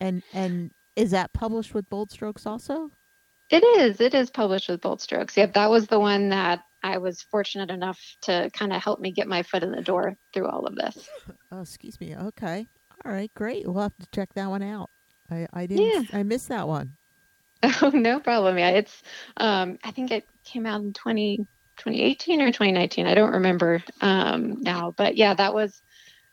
And 0.00 0.22
and 0.32 0.70
is 0.96 1.10
that 1.10 1.34
published 1.34 1.74
with 1.74 1.90
Bold 1.90 2.10
Strokes 2.10 2.46
also? 2.46 2.90
It 3.50 3.62
is. 3.62 4.00
It 4.00 4.14
is 4.14 4.30
published 4.30 4.70
with 4.70 4.80
Bold 4.80 5.02
Strokes. 5.02 5.36
Yep, 5.36 5.52
that 5.54 5.70
was 5.70 5.88
the 5.88 6.00
one 6.00 6.30
that 6.30 6.60
I 6.86 6.98
was 6.98 7.22
fortunate 7.22 7.70
enough 7.70 8.00
to 8.22 8.50
kind 8.52 8.72
of 8.72 8.82
help 8.82 9.00
me 9.00 9.10
get 9.10 9.26
my 9.26 9.42
foot 9.42 9.62
in 9.62 9.72
the 9.72 9.82
door 9.82 10.16
through 10.32 10.48
all 10.48 10.66
of 10.66 10.74
this. 10.76 11.08
Oh, 11.52 11.60
excuse 11.60 11.98
me. 12.00 12.14
Okay. 12.14 12.66
All 13.04 13.12
right. 13.12 13.32
Great. 13.34 13.66
We'll 13.66 13.82
have 13.82 13.96
to 13.98 14.06
check 14.12 14.34
that 14.34 14.48
one 14.48 14.62
out. 14.62 14.90
I 15.30 15.46
I 15.52 15.66
didn't. 15.66 16.08
yeah. 16.12 16.18
I 16.18 16.22
missed 16.22 16.48
that 16.48 16.66
one. 16.66 16.96
Oh, 17.62 17.90
no 17.94 18.20
problem. 18.20 18.58
Yeah, 18.58 18.70
it's. 18.70 19.02
Um, 19.36 19.78
I 19.84 19.92
think 19.92 20.10
it 20.10 20.24
came 20.44 20.66
out 20.66 20.80
in 20.80 20.92
20, 20.92 21.38
2018 21.78 22.42
or 22.42 22.46
2019. 22.48 23.06
I 23.06 23.14
don't 23.14 23.32
remember 23.32 23.82
um, 24.00 24.60
now, 24.60 24.92
but 24.96 25.16
yeah, 25.16 25.34
that 25.34 25.54
was 25.54 25.80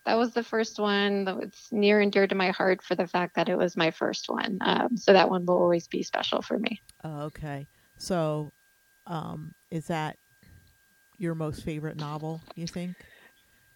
that 0.06 0.18
was 0.18 0.34
the 0.34 0.44
first 0.44 0.80
one. 0.80 1.26
that 1.26 1.38
was 1.38 1.68
near 1.72 2.02
and 2.02 2.12
dear 2.12 2.28
to 2.28 2.36
my 2.36 2.50
heart 2.50 2.84
for 2.84 2.96
the 2.96 3.08
fact 3.08 3.36
that 3.36 3.50
it 3.50 3.58
was 3.58 3.78
my 3.78 3.92
first 3.92 4.28
one. 4.28 4.58
Um, 4.62 4.98
so 4.98 5.13
that 5.13 5.30
one 5.30 5.46
will 5.46 5.58
always 5.62 5.88
be 5.88 6.04
special 6.04 6.42
for 6.42 6.58
me. 6.58 6.82
Okay. 7.06 7.68
So, 7.98 8.52
um, 9.08 9.54
is 9.72 9.88
that 9.88 10.18
your 11.17 11.36
most 11.36 11.63
favorite 11.63 11.97
novel? 11.97 12.41
You 12.56 12.67
think? 12.67 13.06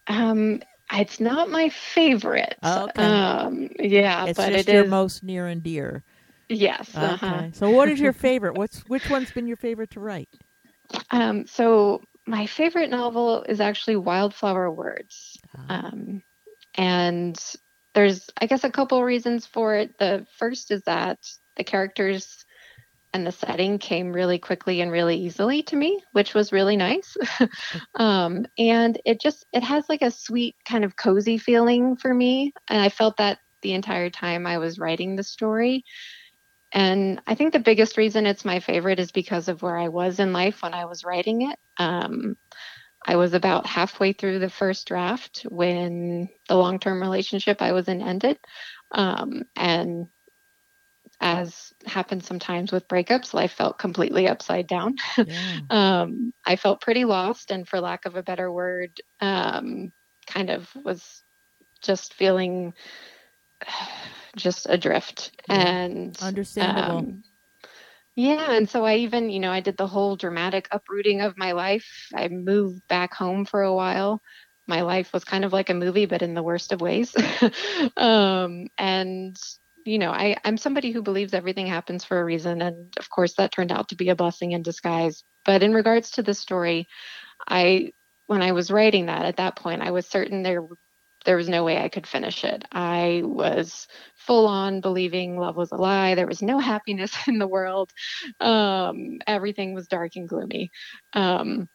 Um, 0.06 0.62
it's 0.92 1.20
not 1.20 1.50
my 1.50 1.68
favorite. 1.68 2.58
Okay. 2.64 3.02
Um, 3.02 3.70
yeah, 3.78 4.26
it's 4.26 4.36
but 4.36 4.52
just 4.52 4.66
it 4.66 4.68
your 4.68 4.84
is. 4.84 4.88
most 4.88 5.22
near 5.22 5.46
and 5.46 5.62
dear. 5.62 6.04
yes. 6.48 6.96
Okay. 6.96 7.16
Uh-huh. 7.24 7.50
So, 7.52 7.70
what 7.70 7.88
is 7.88 8.00
your 8.00 8.12
favorite? 8.12 8.54
What's 8.54 8.80
which 8.86 9.08
one's 9.08 9.30
been 9.30 9.46
your 9.46 9.56
favorite 9.56 9.90
to 9.90 10.00
write? 10.00 10.28
Um, 11.10 11.46
so 11.46 12.02
my 12.26 12.46
favorite 12.46 12.90
novel 12.90 13.42
is 13.48 13.60
actually 13.60 13.96
Wildflower 13.96 14.70
Words. 14.70 15.38
Uh, 15.56 15.62
Um, 15.68 16.22
and 16.74 17.38
there's, 17.94 18.28
I 18.40 18.46
guess, 18.46 18.64
a 18.64 18.70
couple 18.70 19.02
reasons 19.02 19.46
for 19.46 19.74
it. 19.74 19.98
The 19.98 20.26
first 20.38 20.70
is 20.70 20.82
that 20.84 21.18
the 21.56 21.64
characters 21.64 22.44
and 23.12 23.26
the 23.26 23.32
setting 23.32 23.78
came 23.78 24.12
really 24.12 24.38
quickly 24.38 24.80
and 24.80 24.92
really 24.92 25.16
easily 25.16 25.62
to 25.64 25.76
me, 25.76 26.02
which 26.12 26.34
was 26.34 26.52
really 26.52 26.76
nice. 26.76 27.16
um, 27.94 28.46
and 28.58 29.00
it 29.04 29.20
just, 29.20 29.46
it 29.52 29.62
has 29.62 29.88
like 29.88 30.02
a 30.02 30.10
sweet 30.10 30.56
kind 30.66 30.84
of 30.84 30.96
cozy 30.96 31.38
feeling 31.38 31.96
for 31.96 32.12
me. 32.12 32.52
And 32.68 32.80
I 32.80 32.88
felt 32.88 33.16
that 33.16 33.38
the 33.62 33.72
entire 33.72 34.10
time 34.10 34.46
I 34.46 34.58
was 34.58 34.78
writing 34.78 35.16
the 35.16 35.24
story. 35.24 35.84
And 36.72 37.20
I 37.26 37.34
think 37.34 37.52
the 37.52 37.58
biggest 37.58 37.96
reason 37.96 38.26
it's 38.26 38.44
my 38.44 38.60
favorite 38.60 39.00
is 39.00 39.10
because 39.10 39.48
of 39.48 39.62
where 39.62 39.76
I 39.76 39.88
was 39.88 40.20
in 40.20 40.32
life 40.32 40.62
when 40.62 40.74
I 40.74 40.84
was 40.84 41.04
writing 41.04 41.50
it. 41.50 41.58
Um, 41.78 42.36
I 43.06 43.16
was 43.16 43.32
about 43.32 43.66
halfway 43.66 44.12
through 44.12 44.38
the 44.38 44.50
first 44.50 44.86
draft 44.86 45.46
when 45.48 46.28
the 46.48 46.56
long 46.56 46.78
term 46.78 47.00
relationship 47.00 47.62
I 47.62 47.72
was 47.72 47.88
in 47.88 48.02
ended. 48.02 48.38
Um, 48.92 49.44
and 49.56 50.08
as 51.20 51.72
happens 51.86 52.26
sometimes 52.26 52.72
with 52.72 52.88
breakups, 52.88 53.34
life 53.34 53.52
felt 53.52 53.78
completely 53.78 54.28
upside 54.28 54.66
down. 54.66 54.96
yeah. 55.16 55.58
um, 55.70 56.32
I 56.46 56.56
felt 56.56 56.80
pretty 56.80 57.04
lost, 57.04 57.50
and 57.50 57.66
for 57.66 57.80
lack 57.80 58.06
of 58.06 58.16
a 58.16 58.22
better 58.22 58.50
word, 58.52 59.00
um, 59.20 59.92
kind 60.26 60.50
of 60.50 60.68
was 60.84 61.22
just 61.82 62.14
feeling 62.14 62.74
just 64.36 64.66
adrift. 64.68 65.32
Yeah. 65.48 65.54
And 65.56 66.18
Understandable. 66.22 66.98
um, 66.98 67.22
yeah, 68.14 68.52
and 68.52 68.68
so 68.68 68.84
I 68.84 68.96
even, 68.96 69.30
you 69.30 69.38
know, 69.38 69.52
I 69.52 69.60
did 69.60 69.76
the 69.76 69.86
whole 69.86 70.16
dramatic 70.16 70.66
uprooting 70.72 71.20
of 71.20 71.38
my 71.38 71.52
life. 71.52 72.08
I 72.12 72.26
moved 72.26 72.82
back 72.88 73.14
home 73.14 73.44
for 73.44 73.62
a 73.62 73.72
while. 73.72 74.20
My 74.66 74.82
life 74.82 75.12
was 75.12 75.24
kind 75.24 75.44
of 75.44 75.52
like 75.52 75.70
a 75.70 75.74
movie, 75.74 76.06
but 76.06 76.22
in 76.22 76.34
the 76.34 76.42
worst 76.42 76.72
of 76.72 76.80
ways. 76.80 77.14
um, 77.96 78.66
and 78.76 79.36
you 79.88 79.98
know, 79.98 80.10
I, 80.10 80.36
I'm 80.44 80.58
somebody 80.58 80.90
who 80.92 81.02
believes 81.02 81.34
everything 81.34 81.66
happens 81.66 82.04
for 82.04 82.20
a 82.20 82.24
reason, 82.24 82.62
and 82.62 82.94
of 82.98 83.08
course, 83.10 83.34
that 83.34 83.52
turned 83.52 83.72
out 83.72 83.88
to 83.88 83.96
be 83.96 84.10
a 84.10 84.16
blessing 84.16 84.52
in 84.52 84.62
disguise. 84.62 85.24
But 85.44 85.62
in 85.62 85.72
regards 85.72 86.12
to 86.12 86.22
this 86.22 86.38
story, 86.38 86.88
I, 87.48 87.92
when 88.26 88.42
I 88.42 88.52
was 88.52 88.70
writing 88.70 89.06
that, 89.06 89.24
at 89.24 89.36
that 89.38 89.56
point, 89.56 89.82
I 89.82 89.92
was 89.92 90.06
certain 90.06 90.42
there 90.42 90.62
there 91.24 91.36
was 91.36 91.48
no 91.48 91.64
way 91.64 91.76
I 91.76 91.88
could 91.88 92.06
finish 92.06 92.44
it. 92.44 92.64
I 92.70 93.22
was 93.24 93.88
full 94.16 94.46
on 94.46 94.80
believing 94.80 95.36
love 95.36 95.56
was 95.56 95.72
a 95.72 95.76
lie. 95.76 96.14
There 96.14 96.26
was 96.26 96.42
no 96.42 96.58
happiness 96.58 97.12
in 97.28 97.38
the 97.38 97.48
world. 97.48 97.92
Um, 98.40 99.18
everything 99.26 99.74
was 99.74 99.88
dark 99.88 100.12
and 100.16 100.28
gloomy. 100.28 100.70
Um, 101.12 101.68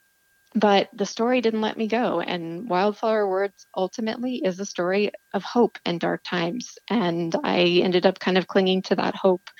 but 0.54 0.88
the 0.92 1.06
story 1.06 1.40
didn't 1.40 1.62
let 1.62 1.76
me 1.76 1.88
go. 1.88 2.20
And 2.20 2.68
Wildflower 2.68 3.28
Words 3.28 3.66
ultimately 3.76 4.36
is 4.44 4.60
a 4.60 4.66
story 4.66 5.10
of 5.32 5.42
hope 5.42 5.78
in 5.84 5.98
dark 5.98 6.22
times. 6.24 6.78
And 6.88 7.34
I 7.42 7.80
ended 7.82 8.06
up 8.06 8.20
kind 8.20 8.38
of 8.38 8.46
clinging 8.46 8.82
to 8.82 8.96
that 8.96 9.16
hope 9.16 9.50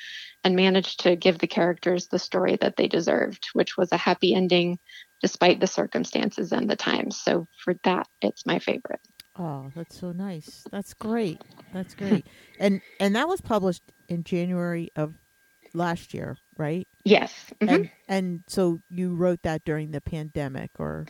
and 0.45 0.55
managed 0.55 1.01
to 1.01 1.17
give 1.17 1.39
the 1.39 1.47
characters 1.47 2.09
the 2.09 2.19
story 2.19 2.57
that 2.61 2.77
they 2.77 2.87
deserved, 2.87 3.49
which 3.55 3.77
was 3.77 3.91
a 3.91 3.97
happy 3.97 4.35
ending 4.35 4.79
despite 5.21 5.59
the 5.59 5.67
circumstances 5.67 6.53
and 6.53 6.71
the 6.71 6.77
times. 6.77 7.17
So 7.19 7.49
for 7.59 7.75
that, 7.83 8.07
it's 8.21 8.47
my 8.47 8.59
favorite. 8.59 9.01
Oh, 9.37 9.73
that's 9.75 9.99
so 9.99 10.13
nice. 10.13 10.67
That's 10.71 10.95
great. 10.95 11.41
That's 11.73 11.95
great. 11.95 12.29
and 12.61 12.83
and 13.01 13.17
that 13.17 13.27
was 13.27 13.41
published 13.41 13.83
in 14.09 14.23
January 14.23 14.91
of 14.95 15.15
last 15.73 16.15
year, 16.15 16.37
right? 16.57 16.87
Yes. 17.05 17.53
Mm-hmm. 17.61 17.75
And 17.75 17.91
and 18.09 18.41
so 18.49 18.79
you 18.91 19.15
wrote 19.15 19.43
that 19.43 19.65
during 19.65 19.91
the 19.91 20.01
pandemic 20.01 20.71
or 20.79 21.07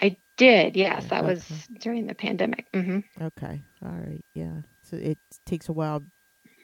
I 0.00 0.16
did. 0.36 0.76
Yes, 0.76 1.06
that 1.06 1.24
okay. 1.24 1.34
was 1.34 1.68
during 1.80 2.06
the 2.06 2.14
pandemic. 2.14 2.66
Mm-hmm. 2.72 3.22
Okay. 3.22 3.62
All 3.84 3.90
right. 3.90 4.24
Yeah. 4.34 4.62
So 4.82 4.96
it 4.96 5.18
takes 5.46 5.68
a 5.68 5.72
while 5.72 6.02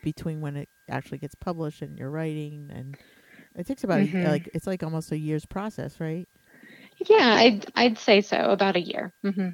between 0.03 0.41
when 0.41 0.57
it 0.57 0.69
actually 0.89 1.19
gets 1.19 1.35
published 1.35 1.83
and 1.83 1.99
you're 1.99 2.11
writing 2.11 2.71
and 2.73 2.97
it 3.57 3.67
takes 3.67 3.85
about 3.85 4.01
mm-hmm. 4.01 4.27
a, 4.27 4.31
like 4.31 4.49
it's 4.55 4.67
like 4.67 4.83
almost 4.83 5.13
a 5.13 5.19
year's 5.19 5.47
process, 5.47 6.01
right? 6.01 6.27
Yeah, 6.99 7.35
I'd 7.35 7.67
I'd 7.75 7.99
say 7.99 8.21
so, 8.21 8.37
about 8.37 8.77
a 8.77 8.81
year. 8.81 9.13
Mm-hmm. 9.25 9.51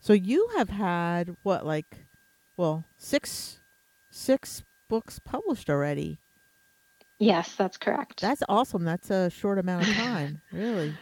So 0.00 0.12
you 0.12 0.48
have 0.56 0.68
had 0.68 1.36
what, 1.42 1.64
like, 1.64 2.06
well, 2.56 2.84
six 2.98 3.60
six 4.10 4.62
books 4.88 5.20
published 5.24 5.70
already. 5.70 6.18
Yes, 7.22 7.54
that's 7.54 7.76
correct. 7.76 8.20
That's 8.20 8.42
awesome. 8.48 8.84
That's 8.84 9.08
a 9.08 9.30
short 9.30 9.60
amount 9.60 9.86
of 9.86 9.94
time, 9.94 10.40
really. 10.52 10.92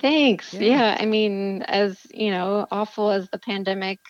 Thanks. 0.00 0.54
Yeah. 0.54 0.60
yeah. 0.62 0.96
I 0.98 1.04
mean, 1.04 1.60
as 1.64 1.98
you 2.10 2.30
know, 2.30 2.66
awful 2.70 3.10
as 3.10 3.28
the 3.28 3.38
pandemic 3.38 4.00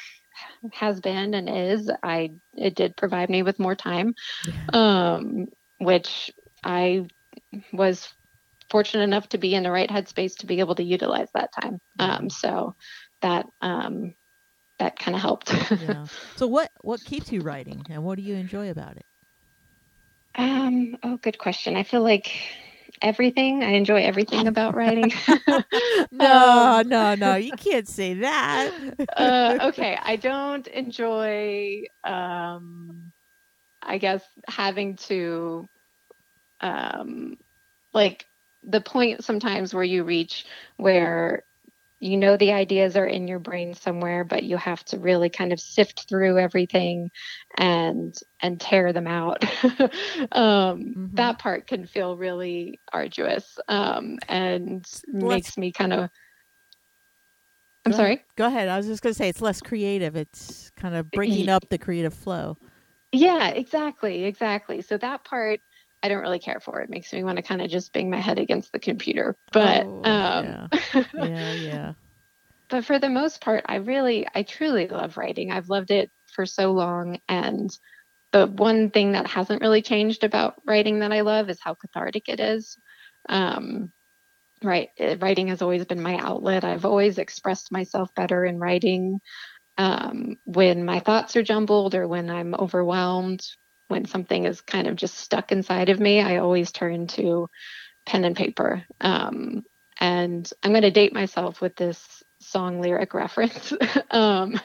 has 0.73 1.01
been 1.01 1.35
and 1.35 1.51
is, 1.51 1.91
I 2.05 2.31
it 2.57 2.77
did 2.77 2.97
provide 2.97 3.31
me 3.31 3.43
with 3.43 3.59
more 3.59 3.75
time, 3.75 4.15
yeah. 4.47 4.53
um, 4.73 5.49
which 5.79 6.31
I 6.63 7.09
was 7.73 8.15
fortunate 8.71 9.03
enough 9.03 9.29
to 9.31 9.39
be 9.39 9.57
in 9.57 9.65
the 9.65 9.73
right 9.73 9.91
headspace 9.91 10.37
to 10.37 10.47
be 10.47 10.61
able 10.61 10.77
to 10.77 10.85
utilize 10.85 11.31
that 11.35 11.51
time. 11.53 11.81
Um, 11.99 12.31
so 12.31 12.77
that 13.23 13.47
um, 13.61 14.15
that 14.79 15.01
kind 15.01 15.17
of 15.17 15.21
helped. 15.21 15.53
yeah. 15.53 16.07
So 16.37 16.47
what 16.47 16.71
what 16.83 17.05
keeps 17.05 17.33
you 17.33 17.41
writing, 17.41 17.85
and 17.91 18.05
what 18.05 18.19
do 18.19 18.23
you 18.23 18.37
enjoy 18.37 18.71
about 18.71 18.97
it? 18.97 19.05
Um. 20.37 20.97
Oh, 21.03 21.17
good 21.19 21.39
question. 21.39 21.77
I 21.77 21.83
feel 21.85 22.03
like 22.03 22.33
everything. 23.03 23.63
I 23.63 23.71
enjoy 23.73 24.03
everything 24.03 24.47
about 24.47 24.75
writing. 24.75 25.13
no, 26.11 26.83
um, 26.83 26.85
no, 26.85 27.15
no. 27.15 27.37
You 27.37 27.55
can't 27.55 27.89
say 27.89 28.15
that. 28.15 28.73
uh, 29.17 29.55
okay. 29.61 29.99
I 30.01 30.17
don't 30.17 30.67
enjoy. 30.69 31.83
Um, 32.05 33.13
I 33.83 33.99
guess 33.99 34.25
having 34.49 34.97
to, 35.09 35.69
um, 36.61 37.37
like 37.93 38.27
the 38.63 38.81
point 38.81 39.25
sometimes 39.25 39.75
where 39.75 39.85
you 39.85 40.05
reach 40.05 40.47
where 40.77 41.45
you 42.05 42.19
know 42.19 42.37
the 42.37 42.53
ideas 42.53 42.97
are 42.99 43.07
in 43.07 43.27
your 43.27 43.39
brain 43.39 43.73
somewhere 43.73 44.25
but 44.25 44.43
you 44.43 44.59
have 44.59 44.85
to 44.85 44.99
really 44.99 45.31
kind 45.31 45.55
of 45.55 45.59
sift 45.59 46.07
through 46.07 46.39
everything 46.39 47.11
and 47.57 48.15
and 48.41 48.61
tear 48.61 48.93
them 48.93 49.07
out. 49.07 49.45
Um, 50.33 50.95
mm-hmm. 50.97 51.07
that 51.15 51.39
part 51.39 51.67
can 51.67 51.87
feel 51.87 52.17
really 52.17 52.81
arduous 52.93 53.59
um, 53.69 54.19
and 54.29 54.87
makes 55.07 55.57
me 55.57 55.73
kind 55.73 55.93
of 55.93 56.11
i'm 57.85 57.93
go 57.93 57.97
sorry? 57.99 58.13
Ahead. 58.15 58.25
go 58.37 58.47
ahead. 58.47 58.69
I 58.69 58.77
was 58.77 58.87
just 58.87 59.03
going 59.03 59.13
to 59.13 59.19
say 59.19 59.29
it's 59.29 59.41
less 59.41 59.61
creative. 59.61 60.17
It's 60.17 60.71
kind 60.77 60.95
of 60.95 61.11
breaking 61.11 61.49
up 61.49 61.69
the 61.69 61.79
creative 61.79 62.15
flow. 62.15 62.57
Yeah 63.13 63.49
exactly 63.49 64.25
exactly. 64.25 64.83
So 64.83 64.97
that 64.99 65.25
part 65.25 65.61
I 66.05 66.09
don't 66.09 66.21
really 66.21 66.39
care 66.39 66.61
for. 66.61 66.83
It 66.83 66.91
makes 66.91 67.15
me 67.15 67.25
want 67.25 67.37
to 67.37 67.43
kind 67.43 67.63
of 67.63 67.71
just 67.71 67.95
bang 67.95 68.11
my 68.11 68.21
head 68.21 68.39
against 68.39 68.73
the 68.73 68.79
computer. 68.79 69.35
But 69.53 69.87
oh, 69.87 70.03
um, 70.05 70.45
yeah. 70.45 70.69
yeah, 71.15 71.53
yeah. 71.55 71.93
But 72.69 72.85
for 72.85 72.99
the 72.99 73.09
most 73.09 73.41
part, 73.41 73.65
I 73.67 73.77
really, 73.77 74.27
I 74.35 74.43
truly 74.43 74.87
love 74.87 75.17
writing. 75.17 75.51
I've 75.51 75.71
loved 75.71 75.91
it 75.91 76.11
for 76.35 76.45
so 76.45 76.73
long, 76.73 77.21
and 77.27 77.75
the 78.33 78.47
one 78.47 78.91
thing 78.91 79.13
that 79.13 79.29
hasn't 79.29 79.63
really 79.63 79.81
changed 79.81 80.25
about 80.25 80.57
writing 80.67 80.99
that 80.99 81.13
I 81.13 81.23
love 81.23 81.49
is 81.49 81.59
how 81.59 81.73
cathartic 81.73 82.29
it 82.29 82.39
is. 82.39 82.77
Um, 83.31 83.91
right, 84.63 84.91
eh, 84.99 85.17
writing 85.19 85.49
has 85.49 85.63
always 85.63 85.87
been 85.87 86.03
my 86.03 86.19
outlet. 86.19 86.65
I've 86.65 86.85
always 86.85 87.17
expressed 87.17 87.73
myself 87.73 88.15
better 88.15 88.45
in 88.45 88.59
writing. 88.59 89.21
Um, 89.79 90.37
when 90.45 90.85
my 90.85 91.01
thoughts 91.01 91.35
are 91.37 91.43
jumbled 91.43 91.95
or 91.95 92.07
when 92.07 92.29
I'm 92.29 92.55
overwhelmed, 92.55 93.43
when 93.89 94.07
something 94.07 94.45
is 94.45 94.61
kind 94.61 94.87
of 94.87 94.97
just 94.97 95.17
stuck 95.17 95.53
inside 95.53 95.89
of 95.89 96.01
me, 96.01 96.21
I 96.21 96.39
always 96.39 96.73
turn 96.73 97.07
to 97.09 97.49
pen 98.07 98.25
and 98.25 98.37
paper. 98.37 98.85
Um, 99.01 99.65
and 100.01 100.51
I'm 100.63 100.73
going 100.73 100.83
to 100.83 100.91
date 100.91 101.13
myself 101.13 101.61
with 101.61 101.77
this 101.77 102.23
song 102.41 102.81
lyric 102.81 103.15
reference. 103.15 103.73
um, 104.11 104.61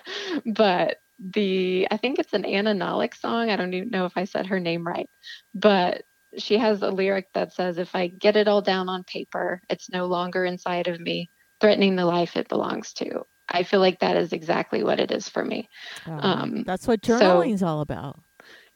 but 0.45 0.97
the, 1.19 1.87
I 1.91 1.97
think 1.97 2.19
it's 2.19 2.33
an 2.33 2.45
Anna 2.45 2.73
Nalick 2.73 3.15
song. 3.15 3.49
I 3.49 3.55
don't 3.55 3.73
even 3.73 3.89
know 3.89 4.05
if 4.05 4.13
I 4.15 4.23
said 4.23 4.47
her 4.47 4.59
name 4.59 4.85
right, 4.85 5.09
but 5.53 6.03
she 6.37 6.57
has 6.57 6.81
a 6.81 6.89
lyric 6.89 7.27
that 7.33 7.53
says, 7.53 7.77
If 7.77 7.95
I 7.95 8.07
get 8.07 8.35
it 8.35 8.47
all 8.47 8.61
down 8.61 8.89
on 8.89 9.03
paper, 9.03 9.61
it's 9.69 9.89
no 9.89 10.05
longer 10.05 10.45
inside 10.45 10.87
of 10.87 10.99
me, 10.99 11.29
threatening 11.59 11.95
the 11.95 12.05
life 12.05 12.35
it 12.35 12.49
belongs 12.49 12.93
to. 12.93 13.23
I 13.47 13.63
feel 13.63 13.79
like 13.79 13.99
that 13.99 14.15
is 14.15 14.31
exactly 14.31 14.83
what 14.83 14.99
it 14.99 15.11
is 15.11 15.27
for 15.27 15.43
me. 15.43 15.69
Um, 16.05 16.19
um, 16.21 16.63
that's 16.65 16.87
what 16.87 17.01
journaling 17.01 17.53
is 17.53 17.61
so, 17.61 17.67
all 17.67 17.81
about. 17.81 18.19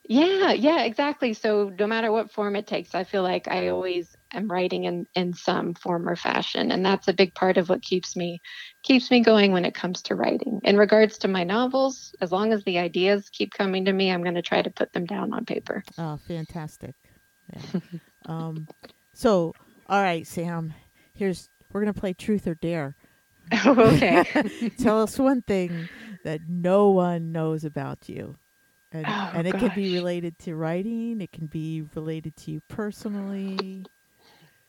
Yeah, 0.06 0.52
yeah, 0.52 0.84
exactly. 0.84 1.34
So 1.34 1.72
no 1.80 1.88
matter 1.88 2.12
what 2.12 2.32
form 2.32 2.58
it 2.58 2.68
takes, 2.68 2.94
I 2.94 3.06
feel 3.06 3.24
like 3.24 3.48
I 3.48 3.70
always 3.70 4.14
am 4.34 4.50
writing 4.52 4.84
in 4.84 5.06
in 5.16 5.34
some 5.34 5.76
form 5.76 6.10
or 6.10 6.18
fashion, 6.18 6.72
and 6.72 6.86
that's 6.86 7.08
a 7.08 7.14
big 7.14 7.34
part 7.36 7.58
of 7.58 7.70
what 7.70 7.82
keeps 7.82 8.16
me 8.16 8.42
keeps 8.84 9.10
me 9.10 9.22
going 9.22 9.54
when 9.54 9.64
it 9.64 9.74
comes 9.74 10.02
to 10.04 10.16
writing. 10.16 10.60
In 10.66 10.78
regards 10.78 11.20
to 11.20 11.30
my 11.30 11.46
novels, 11.46 12.14
as 12.20 12.34
long 12.34 12.52
as 12.52 12.64
the 12.66 12.80
ideas 12.80 13.30
keep 13.30 13.54
coming 13.54 13.86
to 13.86 13.94
me, 13.94 14.12
I'm 14.12 14.24
going 14.24 14.36
to 14.36 14.42
try 14.42 14.62
to 14.62 14.70
put 14.70 14.92
them 14.92 15.06
down 15.06 15.34
on 15.34 15.46
paper. 15.46 15.84
Oh, 15.98 16.18
fantastic. 16.28 16.96
Yeah. 17.54 17.80
um 18.26 18.68
so, 19.14 19.54
all 19.88 20.02
right, 20.02 20.28
Sam, 20.28 20.74
here's 21.14 21.48
we're 21.72 21.82
going 21.82 21.94
to 21.94 22.00
play 22.00 22.14
truth 22.14 22.46
or 22.46 22.56
dare. 22.56 22.96
Oh, 23.66 23.94
okay. 23.94 24.26
Tell 24.78 25.02
us 25.02 25.18
one 25.18 25.44
thing 25.44 25.88
that 26.24 26.42
no 26.48 26.90
one 26.90 27.32
knows 27.32 27.64
about 27.64 28.10
you 28.10 28.36
and, 28.94 29.06
oh, 29.08 29.32
and 29.34 29.48
it 29.48 29.54
gosh. 29.54 29.62
can 29.62 29.72
be 29.76 29.94
related 29.96 30.38
to 30.40 30.56
writing 30.56 31.20
it 31.20 31.32
can 31.32 31.48
be 31.48 31.84
related 31.96 32.36
to 32.38 32.52
you 32.52 32.62
personally. 32.70 33.86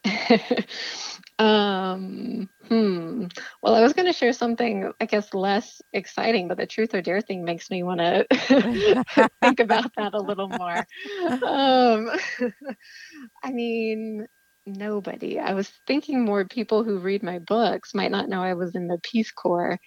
Um 1.39 2.49
hmm. 2.69 3.27
Well 3.61 3.75
i 3.75 3.81
was 3.81 3.93
going 3.93 4.07
to 4.07 4.13
share 4.13 4.33
something 4.33 4.93
i 5.01 5.05
guess 5.05 5.35
less 5.35 5.83
exciting 5.93 6.47
but 6.47 6.59
the 6.59 6.67
truth 6.67 6.95
or 6.95 7.03
dare 7.03 7.21
thing 7.21 7.45
makes 7.45 7.71
me 7.71 7.83
want 7.83 7.99
to 7.99 8.25
think 9.43 9.59
about 9.59 9.91
that 9.97 10.15
a 10.15 10.21
little 10.21 10.49
more. 10.49 10.87
Um 11.43 12.11
i 13.43 13.51
mean 13.51 14.29
nobody. 14.65 15.41
I 15.41 15.55
was 15.55 15.73
thinking 15.89 16.25
more 16.25 16.45
people 16.45 16.85
who 16.85 16.99
read 16.99 17.25
my 17.25 17.41
books 17.41 17.95
might 17.95 18.13
not 18.13 18.29
know 18.29 18.43
i 18.43 18.55
was 18.55 18.77
in 18.77 18.87
the 18.87 19.01
peace 19.03 19.33
corps. 19.33 19.79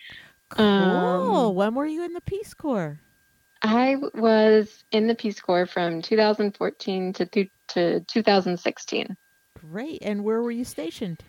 Cool. 0.49 0.65
Um, 0.65 1.55
when 1.55 1.75
were 1.75 1.85
you 1.85 2.03
in 2.03 2.11
the 2.11 2.21
peace 2.21 2.53
corps 2.53 2.99
I 3.61 3.95
was 4.13 4.83
in 4.91 5.07
the 5.07 5.15
Peace 5.15 5.39
Corps 5.39 5.65
from 5.65 6.01
2014 6.01 7.13
to, 7.13 7.25
th- 7.25 7.51
to 7.69 8.01
2016. 8.01 9.15
Great. 9.59 9.99
And 10.01 10.23
where 10.23 10.41
were 10.41 10.51
you 10.51 10.63
stationed? 10.63 11.23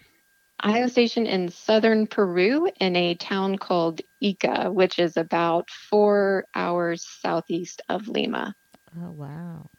I 0.60 0.80
was 0.80 0.92
stationed 0.92 1.28
in 1.28 1.50
southern 1.50 2.06
Peru 2.06 2.68
in 2.80 2.96
a 2.96 3.14
town 3.14 3.58
called 3.58 4.00
Ica, 4.22 4.72
which 4.72 4.98
is 4.98 5.16
about 5.16 5.70
four 5.70 6.46
hours 6.54 7.06
southeast 7.20 7.82
of 7.88 8.08
Lima. 8.08 8.54
Oh, 9.00 9.10
wow. 9.12 9.70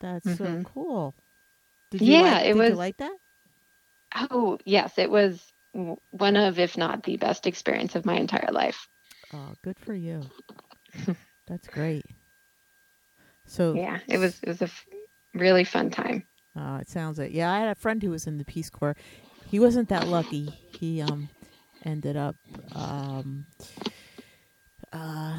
That's 0.00 0.26
mm-hmm. 0.26 0.62
so 0.62 0.70
cool. 0.70 1.14
Did 1.90 2.00
you 2.00 2.14
yeah, 2.14 2.22
like, 2.22 2.46
it 2.46 2.56
was. 2.56 2.76
like 2.76 2.96
that? 2.98 3.16
Oh, 4.30 4.58
yes. 4.64 4.98
It 4.98 5.10
was 5.10 5.44
one 5.72 6.36
of, 6.36 6.58
if 6.58 6.78
not 6.78 7.02
the 7.02 7.16
best 7.16 7.46
experience 7.46 7.94
of 7.94 8.06
my 8.06 8.16
entire 8.16 8.50
life. 8.50 8.88
Oh, 9.32 9.54
good 9.62 9.78
for 9.78 9.94
you. 9.94 10.22
That's 11.46 11.68
great. 11.68 12.04
So 13.46 13.74
yeah, 13.74 13.98
it 14.08 14.18
was 14.18 14.40
it 14.42 14.48
was 14.48 14.62
a 14.62 14.66
f- 14.66 14.86
really 15.34 15.64
fun 15.64 15.90
time. 15.90 16.26
Uh, 16.56 16.78
it 16.80 16.88
sounds 16.88 17.18
like 17.18 17.32
yeah. 17.32 17.52
I 17.52 17.58
had 17.58 17.68
a 17.68 17.74
friend 17.74 18.02
who 18.02 18.10
was 18.10 18.26
in 18.26 18.38
the 18.38 18.44
Peace 18.44 18.70
Corps. 18.70 18.96
He 19.50 19.60
wasn't 19.60 19.88
that 19.90 20.08
lucky. 20.08 20.46
He 20.78 21.02
um 21.02 21.28
ended 21.84 22.16
up 22.16 22.36
um 22.74 23.46
uh 24.92 25.38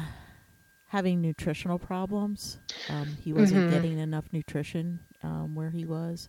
having 0.88 1.20
nutritional 1.20 1.78
problems. 1.78 2.58
Um, 2.88 3.16
he 3.20 3.32
wasn't 3.32 3.62
mm-hmm. 3.62 3.74
getting 3.74 3.98
enough 3.98 4.24
nutrition 4.32 5.00
um, 5.22 5.54
where 5.54 5.70
he 5.70 5.84
was, 5.84 6.28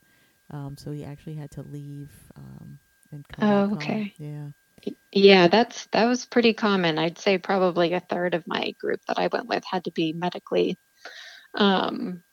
um, 0.50 0.76
so 0.78 0.92
he 0.92 1.04
actually 1.04 1.36
had 1.36 1.52
to 1.52 1.62
leave 1.62 2.12
um, 2.36 2.80
and 3.12 3.28
come. 3.28 3.48
Oh, 3.48 3.76
okay. 3.76 4.14
Home. 4.18 4.28
Yeah. 4.28 4.48
Yeah, 5.12 5.48
that's 5.48 5.88
that 5.88 6.06
was 6.06 6.26
pretty 6.26 6.54
common. 6.54 6.98
I'd 7.00 7.18
say 7.18 7.38
probably 7.38 7.94
a 7.94 8.00
third 8.00 8.34
of 8.34 8.46
my 8.48 8.74
group 8.80 9.00
that 9.08 9.18
I 9.18 9.28
went 9.32 9.48
with 9.48 9.64
had 9.70 9.86
to 9.86 9.92
be 9.92 10.14
medically 10.14 10.78
um, 11.56 12.24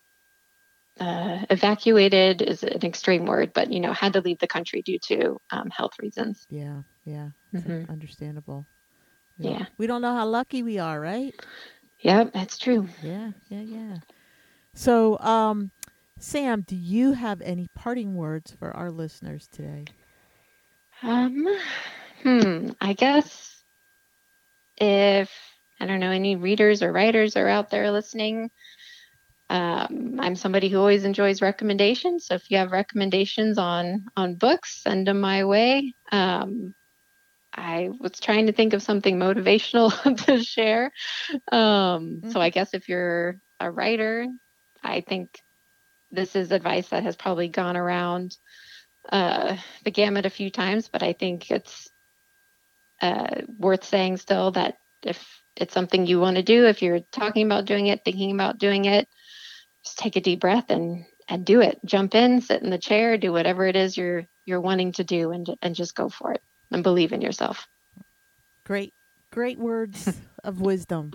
uh, 1.00 1.44
evacuated 1.50 2.42
is 2.42 2.62
an 2.62 2.84
extreme 2.84 3.26
word, 3.26 3.52
but 3.54 3.72
you 3.72 3.80
know, 3.80 3.92
had 3.92 4.12
to 4.12 4.20
leave 4.20 4.38
the 4.38 4.46
country 4.46 4.82
due 4.82 4.98
to 4.98 5.38
um, 5.50 5.70
health 5.70 5.92
reasons. 6.00 6.46
Yeah, 6.50 6.82
yeah, 7.04 7.30
Mhm. 7.52 7.88
understandable. 7.88 8.66
Yeah. 9.38 9.66
we 9.78 9.86
don't 9.86 10.02
know 10.02 10.14
how 10.14 10.26
lucky 10.26 10.62
we 10.62 10.78
are, 10.78 11.00
right? 11.00 11.34
Yep, 12.00 12.32
that's 12.32 12.58
true. 12.58 12.88
Yeah, 13.02 13.32
yeah, 13.48 13.60
yeah. 13.62 13.96
So, 14.74 15.18
um, 15.20 15.70
Sam, 16.18 16.62
do 16.62 16.76
you 16.76 17.12
have 17.12 17.40
any 17.40 17.68
parting 17.74 18.14
words 18.14 18.52
for 18.52 18.74
our 18.76 18.90
listeners 18.90 19.48
today? 19.48 19.84
Um, 21.02 21.46
hmm. 22.24 22.70
I 22.80 22.94
guess 22.94 23.62
if 24.76 25.30
I 25.80 25.86
don't 25.86 26.00
know 26.00 26.10
any 26.10 26.36
readers 26.36 26.82
or 26.82 26.92
writers 26.92 27.36
are 27.36 27.48
out 27.48 27.70
there 27.70 27.90
listening, 27.90 28.50
um, 29.50 30.18
I'm 30.20 30.36
somebody 30.36 30.68
who 30.68 30.78
always 30.78 31.04
enjoys 31.04 31.42
recommendations. 31.42 32.26
So 32.26 32.34
if 32.34 32.50
you 32.50 32.58
have 32.58 32.72
recommendations 32.72 33.58
on 33.58 34.06
on 34.16 34.36
books, 34.36 34.82
send 34.82 35.06
them 35.06 35.20
my 35.20 35.44
way. 35.44 35.94
Um, 36.10 36.74
I 37.56 37.90
was 38.00 38.18
trying 38.18 38.46
to 38.46 38.52
think 38.52 38.72
of 38.72 38.82
something 38.82 39.16
motivational 39.18 39.92
to 40.26 40.42
share. 40.42 40.92
Um, 41.52 42.22
So 42.32 42.40
I 42.40 42.50
guess 42.50 42.74
if 42.74 42.88
you're 42.88 43.40
a 43.60 43.70
writer, 43.70 44.26
I 44.82 45.02
think 45.02 45.38
this 46.10 46.36
is 46.36 46.52
advice 46.52 46.88
that 46.88 47.04
has 47.04 47.16
probably 47.16 47.48
gone 47.48 47.76
around 47.76 48.36
uh, 49.10 49.56
the 49.84 49.90
gamut 49.90 50.26
a 50.26 50.30
few 50.30 50.50
times, 50.50 50.88
but 50.88 51.02
I 51.02 51.12
think 51.12 51.50
it's 51.50 51.90
uh, 53.00 53.42
worth 53.58 53.84
saying 53.84 54.16
still 54.18 54.50
that 54.52 54.76
if 55.02 55.24
it's 55.56 55.74
something 55.74 56.06
you 56.06 56.20
want 56.20 56.36
to 56.36 56.42
do, 56.42 56.66
if 56.66 56.82
you're 56.82 57.00
talking 57.12 57.46
about 57.46 57.64
doing 57.66 57.86
it, 57.86 58.02
thinking 58.04 58.32
about 58.32 58.58
doing 58.58 58.84
it, 58.84 59.08
just 59.84 59.98
take 59.98 60.16
a 60.16 60.20
deep 60.20 60.40
breath 60.40 60.70
and 60.70 61.04
and 61.28 61.44
do 61.44 61.60
it. 61.60 61.78
Jump 61.84 62.14
in, 62.14 62.40
sit 62.40 62.62
in 62.62 62.70
the 62.70 62.78
chair, 62.78 63.16
do 63.16 63.32
whatever 63.32 63.66
it 63.66 63.76
is 63.76 63.96
you're 63.96 64.26
you're 64.44 64.60
wanting 64.60 64.92
to 64.92 65.04
do, 65.04 65.30
and 65.32 65.46
and 65.62 65.74
just 65.74 65.94
go 65.94 66.08
for 66.08 66.32
it 66.32 66.42
and 66.70 66.82
believe 66.82 67.12
in 67.12 67.20
yourself. 67.20 67.66
Great, 68.64 68.94
great 69.30 69.58
words 69.58 70.20
of 70.44 70.60
wisdom. 70.60 71.14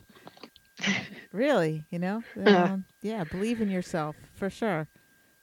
Really, 1.32 1.86
you 1.90 2.00
know, 2.00 2.24
Uh. 2.46 2.70
um, 2.72 2.86
yeah, 3.02 3.24
believe 3.24 3.62
in 3.62 3.70
yourself 3.70 4.18
for 4.34 4.50
sure. 4.50 4.88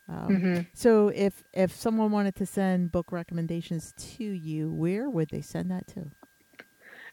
Um, 0.08 0.42
hmm 0.42 0.66
So, 0.72 1.08
if 1.08 1.42
if 1.52 1.72
someone 1.72 2.10
wanted 2.10 2.34
to 2.36 2.46
send 2.46 2.92
book 2.92 3.12
recommendations 3.12 3.92
to 4.16 4.24
you, 4.24 4.72
where 4.72 5.08
would 5.10 5.30
they 5.30 5.42
send 5.42 5.70
that 5.70 5.86
to? 5.88 6.10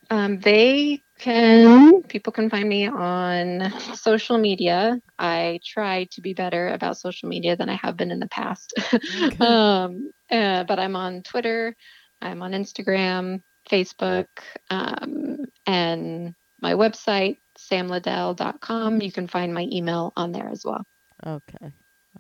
Um, 0.09 0.39
they 0.39 1.01
can 1.19 2.01
people 2.03 2.33
can 2.33 2.49
find 2.49 2.67
me 2.67 2.87
on 2.87 3.71
social 3.95 4.37
media. 4.37 4.99
I 5.17 5.59
try 5.65 6.05
to 6.11 6.21
be 6.21 6.33
better 6.33 6.69
about 6.69 6.97
social 6.97 7.29
media 7.29 7.55
than 7.55 7.69
I 7.69 7.75
have 7.75 7.95
been 7.97 8.11
in 8.11 8.19
the 8.19 8.27
past. 8.27 8.73
Okay. 9.23 9.45
um, 9.45 10.11
uh, 10.31 10.63
but 10.63 10.79
I'm 10.79 10.95
on 10.95 11.21
Twitter, 11.23 11.75
I'm 12.21 12.41
on 12.41 12.51
Instagram, 12.51 13.41
Facebook, 13.69 14.27
um, 14.69 15.45
and 15.65 16.33
my 16.61 16.73
website, 16.73 17.37
samledel.com. 17.57 19.01
You 19.01 19.11
can 19.11 19.27
find 19.27 19.53
my 19.53 19.67
email 19.71 20.13
on 20.15 20.31
there 20.31 20.49
as 20.49 20.63
well. 20.65 20.83
Okay. 21.25 21.71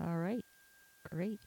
All 0.01 0.17
right. 0.17 0.43
Great. 1.11 1.39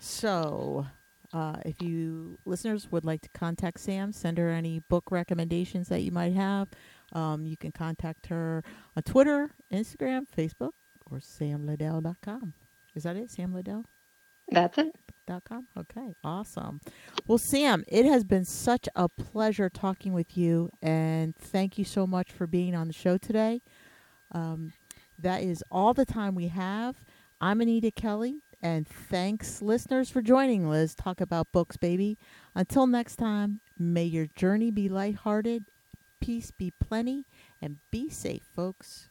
So, 0.00 0.86
uh, 1.32 1.56
if 1.64 1.82
you 1.82 2.38
listeners 2.46 2.90
would 2.90 3.04
like 3.04 3.20
to 3.22 3.28
contact 3.30 3.80
Sam, 3.80 4.12
send 4.12 4.38
her 4.38 4.48
any 4.48 4.80
book 4.88 5.10
recommendations 5.10 5.88
that 5.88 6.00
you 6.02 6.10
might 6.12 6.32
have. 6.32 6.68
Um, 7.12 7.46
you 7.46 7.56
can 7.56 7.72
contact 7.72 8.26
her 8.26 8.62
on 8.96 9.02
Twitter, 9.02 9.50
Instagram, 9.72 10.26
Facebook, 10.36 10.72
or 11.10 11.18
samledel.com. 11.18 12.54
Is 12.94 13.02
that 13.04 13.16
it? 13.16 13.30
Samledel? 13.30 13.84
That's 14.50 14.78
it. 14.78 14.96
dot 15.26 15.44
com. 15.44 15.66
Okay, 15.78 16.14
awesome. 16.24 16.80
Well, 17.26 17.38
Sam, 17.38 17.84
it 17.86 18.06
has 18.06 18.24
been 18.24 18.46
such 18.46 18.88
a 18.96 19.08
pleasure 19.08 19.68
talking 19.68 20.14
with 20.14 20.38
you, 20.38 20.70
and 20.80 21.36
thank 21.36 21.76
you 21.76 21.84
so 21.84 22.06
much 22.06 22.32
for 22.32 22.46
being 22.46 22.74
on 22.74 22.86
the 22.86 22.94
show 22.94 23.18
today. 23.18 23.60
Um, 24.32 24.72
that 25.18 25.42
is 25.42 25.62
all 25.70 25.92
the 25.92 26.06
time 26.06 26.34
we 26.34 26.48
have. 26.48 26.96
I'm 27.40 27.60
Anita 27.60 27.90
Kelly, 27.90 28.40
and 28.60 28.86
thanks, 28.86 29.62
listeners, 29.62 30.10
for 30.10 30.20
joining 30.22 30.68
Liz 30.68 30.94
talk 30.94 31.20
about 31.20 31.52
books, 31.52 31.76
baby. 31.76 32.18
Until 32.54 32.86
next 32.86 33.16
time, 33.16 33.60
may 33.78 34.04
your 34.04 34.26
journey 34.26 34.70
be 34.70 34.88
lighthearted, 34.88 35.64
peace 36.20 36.50
be 36.50 36.72
plenty, 36.72 37.26
and 37.62 37.78
be 37.90 38.10
safe, 38.10 38.42
folks. 38.54 39.08